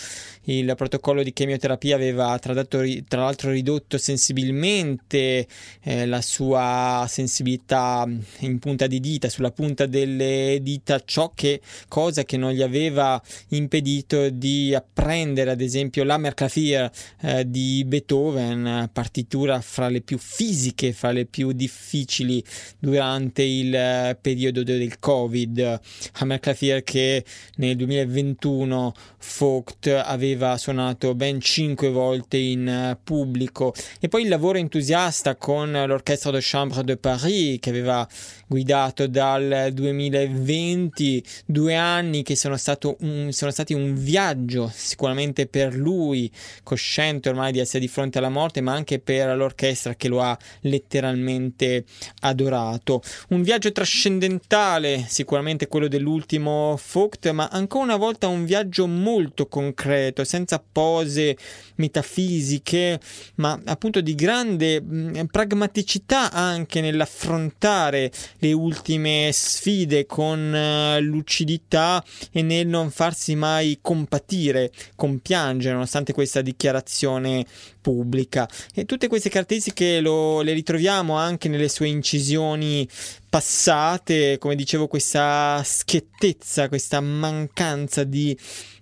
il 0.47 0.73
protocollo 0.77 1.23
di 1.23 1.33
chemioterapia 1.33 1.95
aveva 1.97 2.39
tra, 2.39 2.53
l'altro 2.55 3.51
ridotto 3.51 3.99
sensibilmente 3.99 5.47
eh, 5.83 6.07
la 6.07 6.21
sua 6.21 7.07
sensibilità 7.09 8.09
in 8.41 8.59
punta 8.59 8.87
di 8.87 9.01
dita, 9.01 9.29
sulla 9.29 9.51
punta 9.51 9.87
delle 9.87 10.59
dita, 10.63 11.01
ciò 11.05 11.33
che 11.35 11.61
cosa 11.89 12.25
che 12.25 12.37
non 12.37 12.53
gli 12.53 12.63
aveva 12.63 13.21
impedito 13.49 14.31
di 14.31 14.75
apprendere 14.75 15.51
ad 15.51 15.61
esempio 15.61 16.05
la 16.05 16.19
Merclavier 16.19 16.91
eh, 17.23 17.49
di 17.49 17.85
Beethoven, 17.87 18.91
partitura 18.93 19.61
fra 19.61 19.89
le 19.89 20.01
più 20.01 20.19
fisiche, 20.19 20.93
fra 20.93 21.11
le 21.11 21.27
più 21.27 21.53
difficili 21.53 22.43
durante 22.79 23.43
il 23.43 24.17
periodo 24.21 24.63
del 24.63 24.99
Covid. 24.99 25.81
Hammerklavier 26.13 26.83
che 26.83 27.25
nel 27.57 27.77
2021 27.77 28.95
Vogt 29.39 29.87
aveva 29.89 30.36
suonato 30.57 31.15
ben 31.15 31.41
cinque 31.41 31.91
volte 31.91 32.37
in 32.37 32.97
pubblico. 33.03 33.75
E 34.01 34.09
poi 34.09 34.23
il 34.23 34.29
lavoro 34.29 34.59
entusiasta 34.59 35.37
con 35.37 35.71
l'Orchestre 35.73 36.33
de 36.33 36.39
Chambre 36.41 36.85
de 36.85 36.97
Paris 36.97 37.59
che 37.61 37.71
aveva 37.71 38.07
guidato 38.47 39.07
dal 39.07 39.71
2020, 39.73 41.23
due 41.45 41.75
anni 41.75 42.23
che 42.23 42.37
sono, 42.37 42.57
un, 43.01 43.33
sono 43.33 43.51
stati 43.51 43.75
un 43.75 43.95
viaggio 43.95 44.71
sicuramente 44.73 45.47
per 45.47 45.75
lui, 45.75 46.31
cosciente 46.63 47.29
ormai 47.29 47.53
di 47.53 47.59
essere 47.59 47.81
di 47.81 47.89
fronte 47.89 48.19
alla 48.19 48.29
morte, 48.29 48.61
ma 48.61 48.73
anche 48.73 48.99
per 48.99 49.37
l'orchestra 49.37 49.95
che 49.95 50.09
lo 50.09 50.21
ha 50.21 50.37
letteralmente 50.61 51.85
adorato. 52.21 53.03
Un 53.29 53.43
viaggio 53.43 53.73
trascendentale, 53.73 55.05
sicuramente 55.09 55.67
quello 55.67 55.89
dell'ultimo 55.89 56.79
Vogt, 56.93 57.31
ma 57.31 57.49
ancora 57.51 57.85
una 57.85 57.97
volta 57.97 58.29
un 58.29 58.45
viaggio 58.45 58.87
molto 58.87 59.47
concreto, 59.47 60.25
senza 60.25 60.63
pose 60.73 61.37
metafisiche, 61.77 63.01
ma 63.37 63.61
appunto 63.65 64.01
di 64.01 64.15
grande 64.15 64.81
mh, 64.81 65.27
pragmaticità 65.31 66.31
anche 66.33 66.81
nell'affrontare 66.81 68.11
le 68.39 68.53
ultime 68.53 69.31
sfide 69.33 70.07
con 70.07 70.53
uh, 70.53 71.01
lucidità 71.01 72.05
e 72.33 72.43
nel 72.43 72.67
non 72.67 72.91
farsi 72.91 73.35
mai 73.35 73.79
compatire, 73.81 74.71
compiangere, 74.95 75.73
nonostante 75.75 76.13
questa 76.13 76.41
dichiarazione 76.41 77.47
pubblica. 77.81 78.49
E 78.75 78.85
tutte 78.85 79.09
queste 79.09 79.29
caratteristiche 79.29 80.01
lo, 80.01 80.41
le 80.41 80.53
ritroviamo 80.53 81.17
anche 81.17 81.49
nelle 81.49 81.69
sue 81.69 81.89
incisioni 81.89 82.89
passate, 83.29 84.39
come 84.39 84.57
dicevo, 84.57 84.89
questa 84.89 85.63
schiettezza, 85.65 86.69
questa 86.69 87.01
mancanza 87.01 88.03
di 88.05 88.37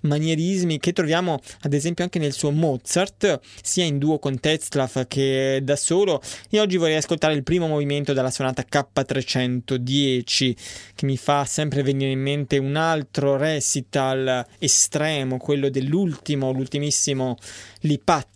manierismi 0.05 0.79
che 0.79 0.93
troviamo 0.93 1.39
ad 1.63 1.73
esempio 1.73 2.05
anche 2.05 2.19
nel 2.19 2.33
suo 2.33 2.51
Mozart, 2.51 3.41
sia 3.63 3.85
in 3.85 3.99
duo 3.99 4.19
con 4.19 4.41
Tetzlaff 4.41 5.07
che 5.09 5.61
da 5.63 5.77
solo. 5.77 6.21
E 6.51 6.61
oggi 6.61 6.77
vorrei 6.77 6.97
ascoltare 6.97 7.35
il 7.35 7.43
primo 7.43 7.67
movimento 7.67 8.13
della 8.13 8.31
sonata 8.31 8.65
K310 8.71 10.57
che 10.95 11.07
mi 11.07 11.17
fa 11.17 11.45
sempre 11.45 11.83
venire 11.83 12.11
in 12.11 12.21
mente 12.21 12.59
un 12.59 12.77
altro 12.77 13.37
recital 13.37 14.47
estremo, 14.59 15.39
quello 15.39 15.69
dell'ultimo, 15.69 16.53
l'ultimissimo 16.53 17.37
Lipat 17.81 18.34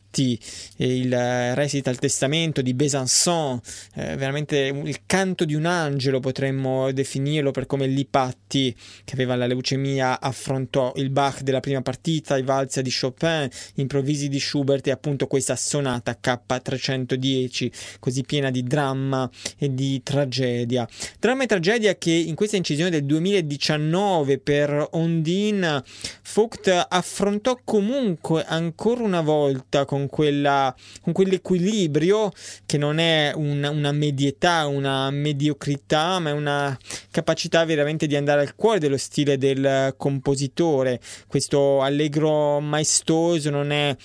il 0.77 1.55
recital 1.55 1.99
testamento 1.99 2.63
di 2.63 2.75
Besançon, 2.75 3.61
eh, 3.95 4.17
veramente 4.17 4.59
il 4.59 5.01
canto 5.07 5.45
di 5.45 5.55
un 5.55 5.67
angelo 5.67 6.21
potremmo 6.21 6.91
definirlo 6.93 7.51
per 7.51 7.67
come 7.67 7.87
Lipatti, 7.87 8.75
che 9.05 9.15
aveva 9.15 9.37
la 9.37 9.47
leucemia, 9.47 10.21
affrontò 10.21 10.93
il 10.97 11.11
Bach 11.11 11.43
della 11.43 11.61
prima 11.61 11.83
partita, 11.83 12.37
i 12.37 12.43
valzer 12.43 12.83
di 12.83 12.93
Chopin, 12.93 13.49
improvvisi 13.75 14.29
di 14.29 14.41
Schubert 14.41 14.87
e 14.87 14.91
appunto 14.91 15.27
questa 15.27 15.57
sonata 15.57 16.19
K310, 16.21 17.99
così 18.01 18.23
piena 18.23 18.51
di 18.51 18.63
dramma 18.63 19.29
e 19.59 19.75
di 19.75 20.03
tragedia. 20.03 20.89
Dramma 21.19 21.45
e 21.45 21.47
tragedia 21.47 21.97
che 21.97 22.13
in 22.13 22.35
questa 22.35 22.57
incisione 22.57 22.91
del 22.91 23.05
2019 23.05 24.39
per 24.39 24.89
Ondine 24.93 25.83
Vogt 26.35 26.87
affrontò 26.89 27.59
comunque 27.65 28.45
ancora 28.45 29.03
una 29.03 29.21
volta 29.21 29.85
con 29.85 29.98
con, 29.99 30.09
quella, 30.09 30.75
con 31.03 31.13
quell'equilibrio 31.13 32.31
che 32.65 32.79
non 32.79 32.99
è 32.99 33.33
un, 33.35 33.69
una 33.71 33.91
medietà, 33.93 34.67
una 34.67 35.11
mediocrità, 35.11 36.21
ma 36.21 36.31
è 36.31 36.33
una 36.33 36.79
capacità 37.11 37.65
veramente 37.65 38.07
di 38.07 38.15
andare 38.15 38.41
al 38.43 38.55
cuore 38.55 38.79
dello 38.79 38.97
stile 38.97 39.37
del 39.37 39.95
compositore. 39.97 41.01
Questo 41.27 41.83
allegro 41.83 42.61
maestoso 42.61 43.51
non 43.51 43.73
è, 43.73 43.97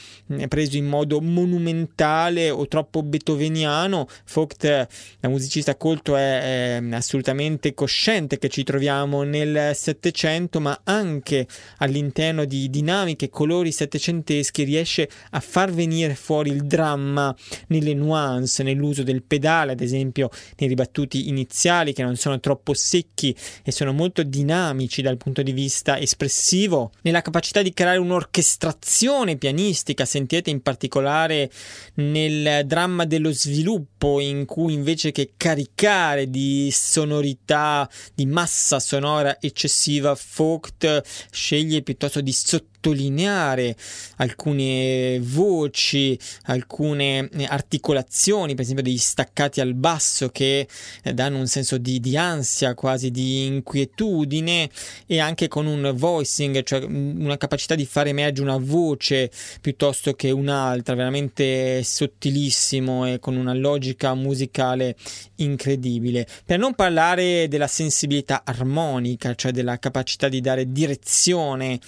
preso 0.48 0.78
in 0.78 0.86
modo 0.86 1.22
monumentale 1.22 2.50
o 2.50 2.68
troppo 2.68 3.04
beethoveniano. 3.04 4.08
Vogt, 4.34 4.88
da 5.20 5.30
musicista 5.30 5.76
colto, 5.76 6.16
è, 6.16 6.80
è 6.80 6.82
assolutamente 6.92 7.74
cosciente 7.74 8.40
che 8.40 8.50
ci 8.50 8.64
troviamo 8.64 9.24
nel 9.24 9.72
Settecento, 9.76 10.60
ma 10.60 10.82
anche 10.86 11.48
all'interno 11.78 12.46
di 12.46 12.70
dinamiche, 12.70 13.30
colori 13.30 13.72
settecenteschi 13.72 14.64
riesce 14.64 15.08
a 15.32 15.40
far 15.40 15.72
venire 15.72 15.83
venire 15.84 16.16
fuori 16.16 16.50
il 16.50 16.64
dramma 16.66 17.36
nelle 17.68 17.94
nuance, 17.94 18.64
nell'uso 18.64 19.04
del 19.04 19.24
pedale, 19.24 19.74
ad 19.74 19.82
esempio 19.82 20.30
nei 20.58 20.70
ribattuti 20.70 21.28
iniziali 21.28 21.94
che 21.94 22.04
non 22.04 22.16
sono 22.16 22.40
troppo 22.40 22.74
secchi 22.74 23.36
e 23.64 23.72
sono 23.72 23.92
molto 23.92 24.24
dinamici 24.24 25.02
dal 25.02 25.18
punto 25.18 25.42
di 25.42 25.52
vista 25.52 26.00
espressivo, 26.00 26.92
nella 27.02 27.22
capacità 27.22 27.62
di 27.62 27.74
creare 27.74 27.98
un'orchestrazione 27.98 29.38
pianistica, 29.38 30.06
sentite 30.06 30.50
in 30.50 30.62
particolare 30.62 31.52
nel 31.96 32.66
dramma 32.66 33.06
dello 33.06 33.32
sviluppo 33.32 34.20
in 34.20 34.46
cui 34.46 34.74
invece 34.74 35.12
che 35.12 35.34
caricare 35.36 36.30
di 36.30 36.70
sonorità, 36.72 37.90
di 38.14 38.26
massa 38.26 38.80
sonora 38.80 39.40
eccessiva, 39.40 40.18
Vogt 40.36 41.02
sceglie 41.32 41.82
piuttosto 41.82 42.22
di 42.22 42.32
sottolineare 42.32 42.72
sottolineare 42.84 43.76
alcune 44.18 45.18
voci, 45.22 46.20
alcune 46.44 47.30
eh, 47.30 47.46
articolazioni, 47.46 48.54
per 48.54 48.64
esempio 48.64 48.84
degli 48.84 48.98
staccati 48.98 49.62
al 49.62 49.74
basso 49.74 50.28
che 50.30 50.68
eh, 51.02 51.14
danno 51.14 51.38
un 51.38 51.48
senso 51.48 51.78
di, 51.78 52.02
di 52.02 52.18
ansia, 52.18 52.74
quasi 52.74 53.10
di 53.10 53.46
inquietudine 53.46 54.70
e 55.08 55.20
anche 55.20 55.48
con 55.48 55.66
un 55.66 55.94
voicing, 55.96 56.62
cioè 56.64 56.86
mm, 56.86 57.24
una 57.24 57.38
capacità 57.38 57.76
di 57.76 57.86
fare 57.86 58.10
emergere 58.10 58.50
una 58.50 58.60
voce 58.60 59.32
piuttosto 59.62 60.14
che 60.14 60.32
un'altra, 60.32 60.96
veramente 60.96 61.82
sottilissimo 61.84 63.08
e 63.08 63.20
con 63.20 63.38
una 63.38 63.54
logica 63.54 64.14
musicale 64.14 64.98
incredibile. 65.36 66.28
Per 66.46 66.60
non 66.60 66.74
parlare 66.76 67.48
della 67.48 67.68
sensibilità 67.68 68.42
armonica, 68.44 69.34
cioè 69.36 69.52
della 69.52 69.80
capacità 69.80 70.28
di 70.28 70.42
dare 70.42 70.72
direzione 70.72 71.80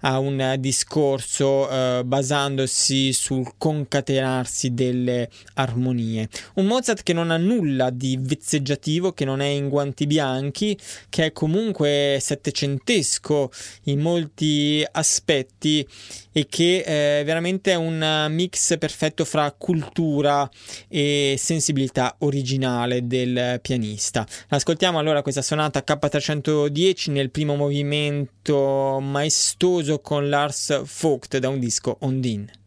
a 0.00 0.18
un 0.18 0.56
discorso 0.58 1.68
eh, 1.68 2.02
basandosi 2.04 3.12
sul 3.12 3.54
concatenarsi 3.58 4.74
delle 4.74 5.28
armonie. 5.54 6.28
Un 6.54 6.66
Mozart 6.66 7.02
che 7.02 7.12
non 7.12 7.30
ha 7.30 7.36
nulla 7.36 7.90
di 7.90 8.18
vezzeggiativo, 8.20 9.12
che 9.12 9.24
non 9.24 9.40
è 9.40 9.46
in 9.46 9.68
guanti 9.68 10.06
bianchi, 10.06 10.78
che 11.08 11.26
è 11.26 11.32
comunque 11.32 12.18
settecentesco 12.20 13.50
in 13.84 14.00
molti 14.00 14.84
aspetti 14.92 15.86
e 16.36 16.48
che 16.50 16.84
eh, 17.20 17.24
veramente 17.24 17.72
è 17.72 17.76
un 17.76 18.26
mix 18.28 18.76
perfetto 18.76 19.24
fra 19.24 19.50
cultura 19.52 20.46
e 20.86 21.34
sensibilità 21.38 22.16
originale 22.18 23.06
del 23.06 23.58
pianista. 23.62 24.26
Ascoltiamo 24.48 24.98
allora 24.98 25.22
questa 25.22 25.40
sonata 25.40 25.82
K310 25.82 27.10
nel 27.10 27.30
primo 27.30 27.54
movimento 27.56 28.98
maestoso 29.00 30.00
con 30.00 30.28
Lars 30.28 30.82
Vogt 31.00 31.38
da 31.38 31.48
un 31.48 31.58
disco 31.58 31.96
Ondine. 32.00 32.65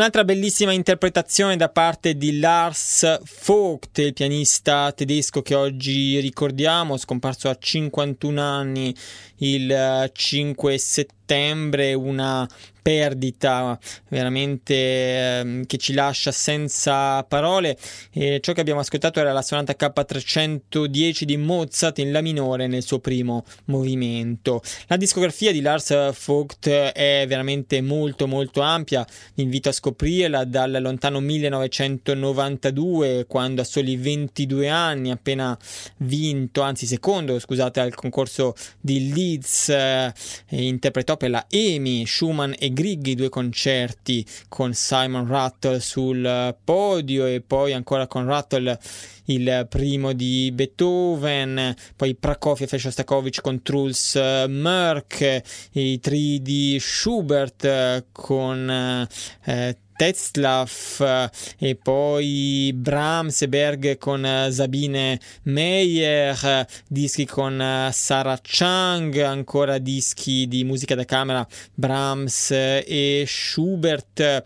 Un'altra 0.00 0.24
bellissima 0.24 0.72
interpretazione 0.72 1.58
da 1.58 1.68
parte 1.68 2.16
di 2.16 2.38
Lars 2.38 3.20
Vogt, 3.44 3.98
il 3.98 4.14
pianista 4.14 4.90
tedesco 4.92 5.42
che 5.42 5.54
oggi 5.54 6.18
ricordiamo, 6.20 6.96
scomparso 6.96 7.50
a 7.50 7.56
51 7.58 8.40
anni 8.40 8.96
il 9.40 10.10
5 10.10 10.78
settembre, 10.78 11.92
una 11.92 12.48
perdita 12.82 13.78
veramente 14.08 14.74
eh, 14.74 15.64
che 15.66 15.76
ci 15.76 15.92
lascia 15.92 16.32
senza 16.32 17.22
parole. 17.24 17.76
E 18.12 18.40
ciò 18.42 18.52
che 18.52 18.60
abbiamo 18.60 18.80
ascoltato 18.80 19.20
era 19.20 19.32
la 19.32 19.42
sonata 19.42 19.74
K310 19.78 21.22
di 21.22 21.36
Mozart 21.36 21.98
in 21.98 22.12
La 22.12 22.20
minore 22.20 22.66
nel 22.66 22.82
suo 22.82 22.98
primo 22.98 23.44
movimento. 23.66 24.62
La 24.86 24.96
discografia 24.96 25.52
di 25.52 25.60
Lars 25.60 25.94
Vogt 26.24 26.68
è 26.68 27.24
veramente 27.26 27.80
molto 27.80 28.26
molto 28.26 28.60
ampia, 28.60 29.06
vi 29.34 29.42
invito 29.42 29.68
a 29.68 29.72
scoprirla 29.72 30.44
dal 30.44 30.78
lontano 30.80 31.20
1992 31.20 33.26
quando 33.26 33.60
a 33.60 33.64
soli 33.64 33.96
22 33.96 34.68
anni 34.68 35.10
appena 35.10 35.56
vinto, 35.98 36.62
anzi 36.62 36.86
secondo, 36.86 37.38
scusate, 37.38 37.80
al 37.80 37.94
concorso 37.94 38.54
di 38.80 39.12
Leeds 39.12 39.68
eh, 39.70 40.12
interpretò 40.48 41.16
per 41.16 41.30
la 41.30 41.46
EMI 41.48 42.04
Schumann 42.06 42.52
e 42.58 42.69
Grieg 42.72 43.06
i 43.06 43.14
due 43.14 43.28
concerti 43.28 44.26
con 44.48 44.72
Simon 44.74 45.26
Rattle 45.26 45.80
sul 45.80 46.56
podio 46.62 47.26
e 47.26 47.40
poi 47.40 47.72
ancora 47.72 48.06
con 48.06 48.24
Rattle 48.24 48.78
il 49.26 49.66
primo 49.68 50.12
di 50.12 50.50
Beethoven, 50.52 51.74
poi 51.96 52.14
Prokofiev 52.14 52.72
e 52.72 52.78
Shostakovich 52.78 53.40
con 53.40 53.62
Truls 53.62 54.14
Merck, 54.48 55.42
i 55.72 56.00
tri 56.00 56.42
di 56.42 56.78
Schubert 56.80 58.06
con 58.12 59.08
eh, 59.44 59.76
Tetzlaff 60.00 61.28
e 61.58 61.76
poi 61.76 62.72
Brahms 62.74 63.42
e 63.42 63.48
Berg 63.48 63.98
con 63.98 64.26
Sabine 64.48 65.20
Meyer, 65.42 66.66
dischi 66.88 67.26
con 67.26 67.90
Sarah 67.92 68.38
Chang, 68.40 69.14
ancora 69.18 69.76
dischi 69.76 70.48
di 70.48 70.64
musica 70.64 70.94
da 70.94 71.04
camera 71.04 71.46
Brahms 71.74 72.50
e 72.50 73.24
Schubert 73.26 74.42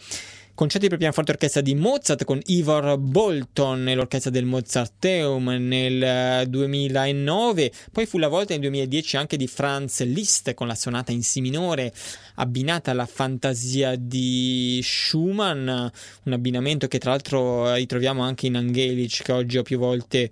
concerti 0.55 0.89
per 0.89 0.99
pianoforte 0.99 1.33
e 1.33 1.35
orchestra 1.35 1.61
di 1.61 1.75
Mozart 1.75 2.25
con 2.25 2.41
Ivor 2.47 2.97
Bolton 2.99 3.89
e 3.89 3.95
l'orchestra 3.95 4.31
del 4.31 4.45
Mozarteum 4.45 5.49
nel 5.59 6.49
2009, 6.49 7.73
poi 7.91 8.07
fu 8.07 8.19
la 8.19 8.29
volta 8.29 8.53
nel 8.53 8.63
2010 8.63 9.17
anche 9.17 9.37
di 9.37 9.49
Franz 9.49 10.03
Liszt 10.05 10.55
con 10.55 10.69
la 10.69 10.77
sonata 10.77 11.11
in 11.11 11.23
Si 11.23 11.41
minore 11.41 11.93
abbinata 12.37 12.93
alla 12.93 13.07
fantasia 13.07 13.97
di 13.97 14.81
Schumann, 14.83 15.67
un 15.67 16.33
abbinamento 16.33 16.87
che 16.87 16.99
tra 16.99 17.11
l'altro 17.11 17.75
ritroviamo 17.75 18.23
anche 18.23 18.47
in 18.47 18.57
Angelic 18.57 19.23
che 19.23 19.33
oggi 19.33 19.59
ho 19.59 19.63
più 19.63 19.79
volte 19.79 20.31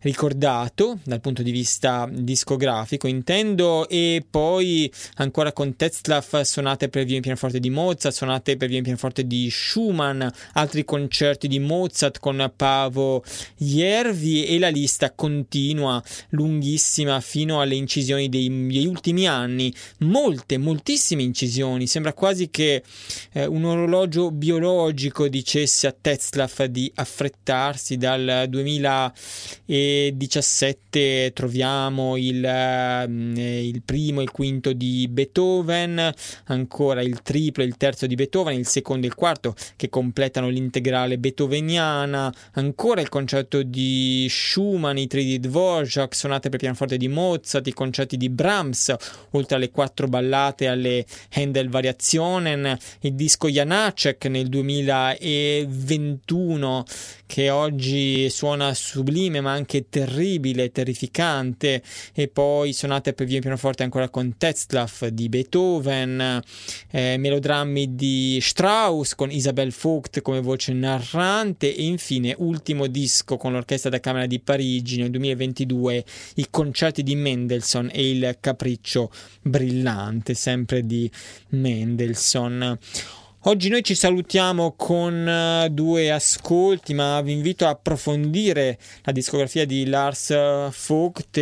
ricordato 0.00 0.98
dal 1.04 1.20
punto 1.20 1.42
di 1.42 1.50
vista 1.50 2.08
discografico, 2.10 3.06
intendo, 3.06 3.88
e 3.88 4.24
poi 4.28 4.90
ancora 5.16 5.52
con 5.52 5.76
Tetzlaff, 5.76 6.40
sonate 6.42 6.88
per 6.88 7.02
violino 7.02 7.22
pianoforte 7.22 7.60
di 7.60 7.70
Mozart, 7.70 8.14
sonate 8.14 8.56
per 8.56 8.68
violino 8.68 8.82
pianoforte 8.82 9.26
di 9.26 9.48
Schumann, 9.50 10.24
altri 10.54 10.84
concerti 10.84 11.48
di 11.48 11.58
Mozart 11.58 12.18
con 12.18 12.52
Pavo 12.54 13.24
Jervi 13.56 14.46
e 14.46 14.58
la 14.58 14.68
lista 14.68 15.12
continua, 15.12 16.02
lunghissima, 16.30 17.20
fino 17.20 17.60
alle 17.60 17.74
incisioni 17.74 18.28
dei, 18.28 18.48
degli 18.48 18.86
ultimi 18.86 19.26
anni, 19.26 19.72
molte, 19.98 20.58
moltissime 20.58 21.22
incisioni, 21.22 21.86
sembra 21.86 22.12
quasi 22.12 22.50
che 22.50 22.82
eh, 23.32 23.46
un 23.46 23.64
orologio 23.64 24.30
biologico 24.30 25.28
dicesse 25.28 25.86
a 25.86 25.94
Tetzlaff 25.98 26.64
di 26.64 26.90
affrettarsi 26.94 27.96
dal 27.96 28.46
2000 28.48 29.14
e 29.66 29.87
17 30.14 31.32
troviamo 31.34 32.16
il, 32.16 32.44
eh, 32.44 33.66
il 33.66 33.82
primo 33.82 34.20
e 34.20 34.24
il 34.24 34.30
quinto 34.30 34.72
di 34.72 35.08
Beethoven, 35.08 36.12
ancora 36.44 37.02
il 37.02 37.22
triplo 37.22 37.62
e 37.62 37.66
il 37.66 37.76
terzo 37.76 38.06
di 38.06 38.14
Beethoven, 38.14 38.58
il 38.58 38.66
secondo 38.66 39.06
e 39.06 39.08
il 39.08 39.14
quarto 39.14 39.54
che 39.76 39.88
completano 39.88 40.48
l'integrale 40.48 41.18
beethoveniana, 41.18 42.32
ancora 42.52 43.00
il 43.00 43.08
concerto 43.08 43.62
di 43.62 44.26
Schumann, 44.28 44.96
i 44.96 45.06
tri 45.06 45.24
di 45.24 45.40
Dvorak, 45.40 46.14
sonate 46.14 46.48
per 46.48 46.58
pianoforte 46.58 46.96
di 46.96 47.08
Mozart, 47.08 47.66
i 47.66 47.72
concerti 47.72 48.16
di 48.16 48.28
Brahms, 48.28 48.94
oltre 49.30 49.56
alle 49.56 49.70
quattro 49.70 50.08
ballate 50.08 50.66
alle 50.66 51.04
Handel 51.34 51.68
Variationen, 51.68 52.76
il 53.00 53.14
disco 53.14 53.48
Janacek 53.48 54.26
nel 54.26 54.48
2021 54.48 56.84
che 57.28 57.50
oggi 57.50 58.30
suona 58.30 58.72
sublime 58.72 59.42
ma 59.42 59.52
anche 59.52 59.90
terribile, 59.90 60.72
terrificante 60.72 61.82
e 62.14 62.28
poi 62.28 62.72
sonate 62.72 63.12
per 63.12 63.26
via 63.26 63.38
pianoforte 63.38 63.82
ancora 63.82 64.08
con 64.08 64.36
Tetzlaff 64.38 65.06
di 65.08 65.28
Beethoven, 65.28 66.42
eh, 66.90 67.16
melodrammi 67.18 67.94
di 67.94 68.38
Strauss 68.40 69.14
con 69.14 69.30
Isabel 69.30 69.74
Vogt 69.78 70.22
come 70.22 70.40
voce 70.40 70.72
narrante 70.72 71.72
e 71.74 71.82
infine 71.82 72.34
ultimo 72.38 72.86
disco 72.86 73.36
con 73.36 73.52
l'orchestra 73.52 73.90
da 73.90 74.00
camera 74.00 74.24
di 74.24 74.40
Parigi 74.40 74.96
nel 74.96 75.10
2022 75.10 76.04
i 76.36 76.46
concerti 76.48 77.02
di 77.02 77.14
Mendelssohn 77.14 77.90
e 77.92 78.10
il 78.10 78.38
capriccio 78.40 79.10
brillante 79.42 80.32
sempre 80.32 80.86
di 80.86 81.10
Mendelssohn. 81.50 82.78
Oggi 83.42 83.68
noi 83.68 83.84
ci 83.84 83.94
salutiamo 83.94 84.74
con 84.76 85.24
uh, 85.24 85.68
due 85.68 86.10
ascolti, 86.10 86.92
ma 86.92 87.20
vi 87.20 87.30
invito 87.30 87.66
a 87.66 87.68
approfondire 87.68 88.76
la 89.04 89.12
discografia 89.12 89.64
di 89.64 89.86
Lars 89.86 90.34
Vogt 90.88 91.38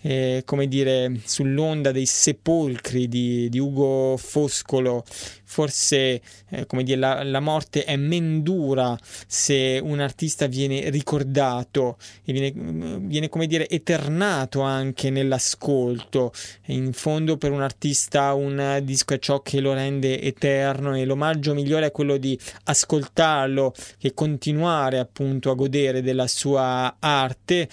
eh, 0.00 0.42
come 0.46 0.68
dire, 0.68 1.20
sull'onda 1.22 1.92
dei 1.92 2.06
sepolcri 2.06 3.08
di, 3.08 3.50
di 3.50 3.58
Ugo 3.58 4.16
Foscolo 4.16 5.04
forse 5.48 6.20
eh, 6.50 6.66
come 6.66 6.82
dire, 6.82 6.98
la, 6.98 7.22
la, 7.22 7.40
morte 7.40 7.84
è 7.84 7.96
men 7.96 8.42
dura 8.42 8.96
se 9.26 9.80
un 9.82 9.98
artista 9.98 10.46
viene 10.46 10.90
ricordato 10.90 11.96
e 12.22 12.32
viene, 12.34 12.52
viene 13.00 13.30
come 13.30 13.46
dire 13.46 13.66
eternato 13.66 14.60
anche 14.60 15.08
nell'ascolto. 15.08 16.32
In 16.66 16.92
fondo 16.92 17.38
per 17.38 17.50
un 17.50 17.62
artista 17.62 18.34
un 18.34 18.80
disco 18.82 19.14
è 19.14 19.18
ciò 19.18 19.40
che 19.40 19.60
lo 19.60 19.72
rende 19.72 20.20
eterno 20.20 20.94
e 20.94 21.06
l'omaggio 21.06 21.54
migliore 21.54 21.86
è 21.86 21.90
quello 21.90 22.18
di 22.18 22.38
ascoltarlo 22.64 23.72
e 24.00 24.12
continuare 24.12 24.98
appunto 24.98 25.50
a 25.50 25.54
godere 25.54 26.02
della 26.02 26.26
sua 26.26 26.96
arte 26.98 27.68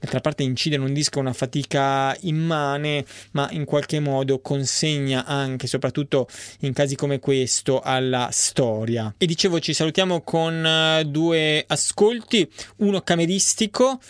d'altra 0.00 0.20
parte 0.20 0.42
incidere 0.42 0.82
un 0.82 0.92
disco 0.92 1.18
è 1.18 1.20
una 1.20 1.32
fatica 1.34 2.16
immane 2.22 3.04
ma 3.32 3.48
in 3.52 3.64
qualche 3.64 4.00
modo 4.00 4.40
consegna 4.40 5.26
anche 5.26 5.66
soprattutto 5.66 6.26
in 6.60 6.72
casi 6.72 6.96
come 6.96 7.20
questo 7.20 7.80
alla 7.80 8.30
storia. 8.32 9.14
E 9.18 9.26
dicevo, 9.26 9.60
ci 9.60 9.74
salutiamo 9.74 10.22
con 10.22 10.64
eh, 10.66 11.04
due 11.04 11.64
ascolti, 11.66 12.50
uno 12.76 13.02
cameristico 13.02 14.00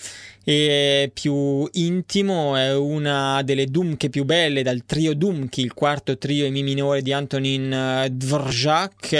e 0.42 1.10
più 1.12 1.68
intimo, 1.72 2.56
è 2.56 2.74
una 2.74 3.42
delle 3.42 3.66
Dumche 3.66 4.08
più 4.08 4.24
belle 4.24 4.62
dal 4.62 4.84
trio 4.86 5.14
Dumchi, 5.14 5.60
il 5.60 5.74
quarto 5.74 6.16
trio 6.16 6.46
in 6.46 6.52
mi 6.52 6.62
minore 6.62 7.02
di 7.02 7.12
Antonin 7.12 7.72
eh, 7.72 8.08
Dvorak, 8.10 9.12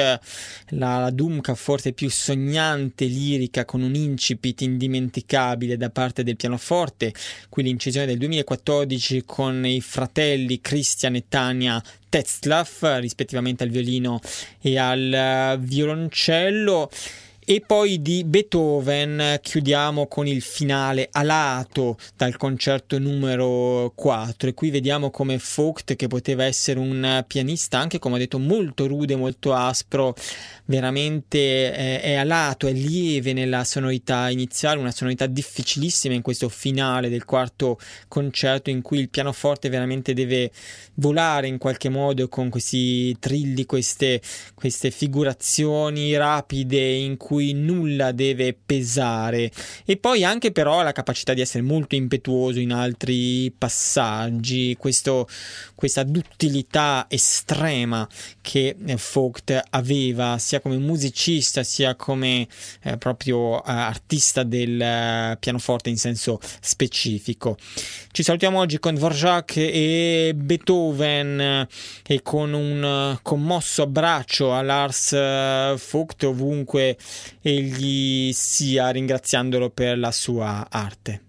la, 0.71 0.99
la 0.99 1.11
Dumka 1.11 1.55
forse 1.55 1.93
più 1.93 2.09
sognante, 2.11 3.05
lirica, 3.05 3.65
con 3.65 3.83
un 3.83 3.95
incipit 3.95 4.63
indimenticabile 4.63 5.77
da 5.77 5.91
parte 5.91 6.23
del 6.23 6.37
pianoforte, 6.37 7.13
qui 7.49 7.65
l'incisione 7.65 8.07
del 8.07 8.19
2014 8.19 9.25
con 9.27 9.67
i 9.67 9.81
fratelli 9.81 10.61
Christian 10.61 11.17
e 11.17 11.25
Tania 11.29 11.83
Tetzlaff, 12.09 12.99
rispettivamente 12.99 13.63
al 13.63 13.71
violino 13.71 14.21
e 14.61 14.79
al 14.79 15.13
eh, 15.13 15.59
violoncello 15.61 16.91
E 17.43 17.63
poi 17.67 18.03
di 18.03 18.23
Beethoven 18.23 19.39
chiudiamo 19.41 20.07
con 20.07 20.27
il 20.27 20.43
finale 20.43 21.09
alato 21.11 21.97
dal 22.15 22.37
concerto 22.37 22.99
numero 22.99 23.93
4 23.97 24.51
e 24.51 24.55
qui 24.55 24.71
vediamo 24.71 25.11
come 25.11 25.41
Vogt 25.57 25.97
che 25.97 26.07
poteva 26.07 26.45
essere 26.45 26.79
un 26.79 27.25
pianista 27.27 27.79
anche 27.79 27.99
come 27.99 28.17
ho 28.17 28.19
detto 28.19 28.39
molto 28.39 28.87
rude, 28.87 29.17
molto 29.17 29.55
aspro, 29.55 30.15
veramente 30.67 31.39
eh, 31.39 32.01
è 32.03 32.15
alato, 32.15 32.67
è 32.69 32.73
lieve 32.73 33.33
nella 33.33 33.65
sonorità 33.65 34.29
iniziale, 34.29 34.79
una 34.79 34.93
sonorità 34.93 35.27
difficilissima 35.27 36.15
in 36.15 36.23
questo 36.23 36.49
finale 36.51 37.09
del 37.09 37.25
quarto 37.25 37.79
concerto 38.07 38.69
in 38.69 38.83
cui 38.83 38.99
il 38.99 39.09
pianoforte 39.09 39.71
veramente 39.71 40.13
deve 40.13 40.53
volare 40.97 41.49
in 41.49 41.57
qualche 41.57 41.89
modo 41.89 42.29
con 42.29 42.51
questi 42.51 43.17
trilli, 43.19 43.65
queste, 43.65 44.21
queste 44.55 44.91
figurazioni 44.91 46.15
rapide 46.17 46.93
in 46.93 47.17
cui 47.17 47.30
nulla 47.53 48.13
deve 48.13 48.55
pesare 48.55 49.51
e 49.85 49.97
poi 49.97 50.25
anche 50.25 50.53
però 50.53 50.83
la 50.83 50.93
capacità 50.93 51.35
di 51.35 51.41
essere 51.41 51.63
molto 51.63 51.95
impetuoso 51.95 52.59
in 52.61 52.73
altri 52.73 53.53
passaggi, 53.57 54.77
questo, 54.79 55.29
questa 55.75 56.03
duttilità 56.03 57.07
estrema 57.09 58.09
che 58.41 58.77
Vogt 59.13 59.59
aveva 59.71 60.39
sia 60.39 60.61
come 60.61 60.77
musicista 60.77 61.63
sia 61.63 61.95
come 61.95 62.47
eh, 62.83 62.97
proprio 62.97 63.59
eh, 63.59 63.71
artista 63.71 64.43
del 64.43 64.81
eh, 64.81 65.37
pianoforte 65.39 65.91
in 65.91 65.97
senso 65.97 66.41
specifico. 66.61 67.57
Ci 68.11 68.23
salutiamo 68.23 68.59
oggi 68.59 68.79
con 68.79 68.95
Dvorak 68.95 69.57
e 69.57 70.33
Beethoven 70.35 71.41
eh, 71.41 71.69
e 72.07 72.23
con 72.23 72.53
un 72.53 72.85
eh, 73.15 73.19
commosso 73.23 73.83
abbraccio 73.83 74.53
a 74.53 74.63
Lars 74.63 75.11
Vogt 75.91 76.25
ovunque 76.25 76.97
egli 77.41 78.33
sia 78.33 78.91
ringraziandolo 78.91 79.71
per 79.71 79.99
la 79.99 80.11
sua 80.11 80.67
arte. 80.71 81.29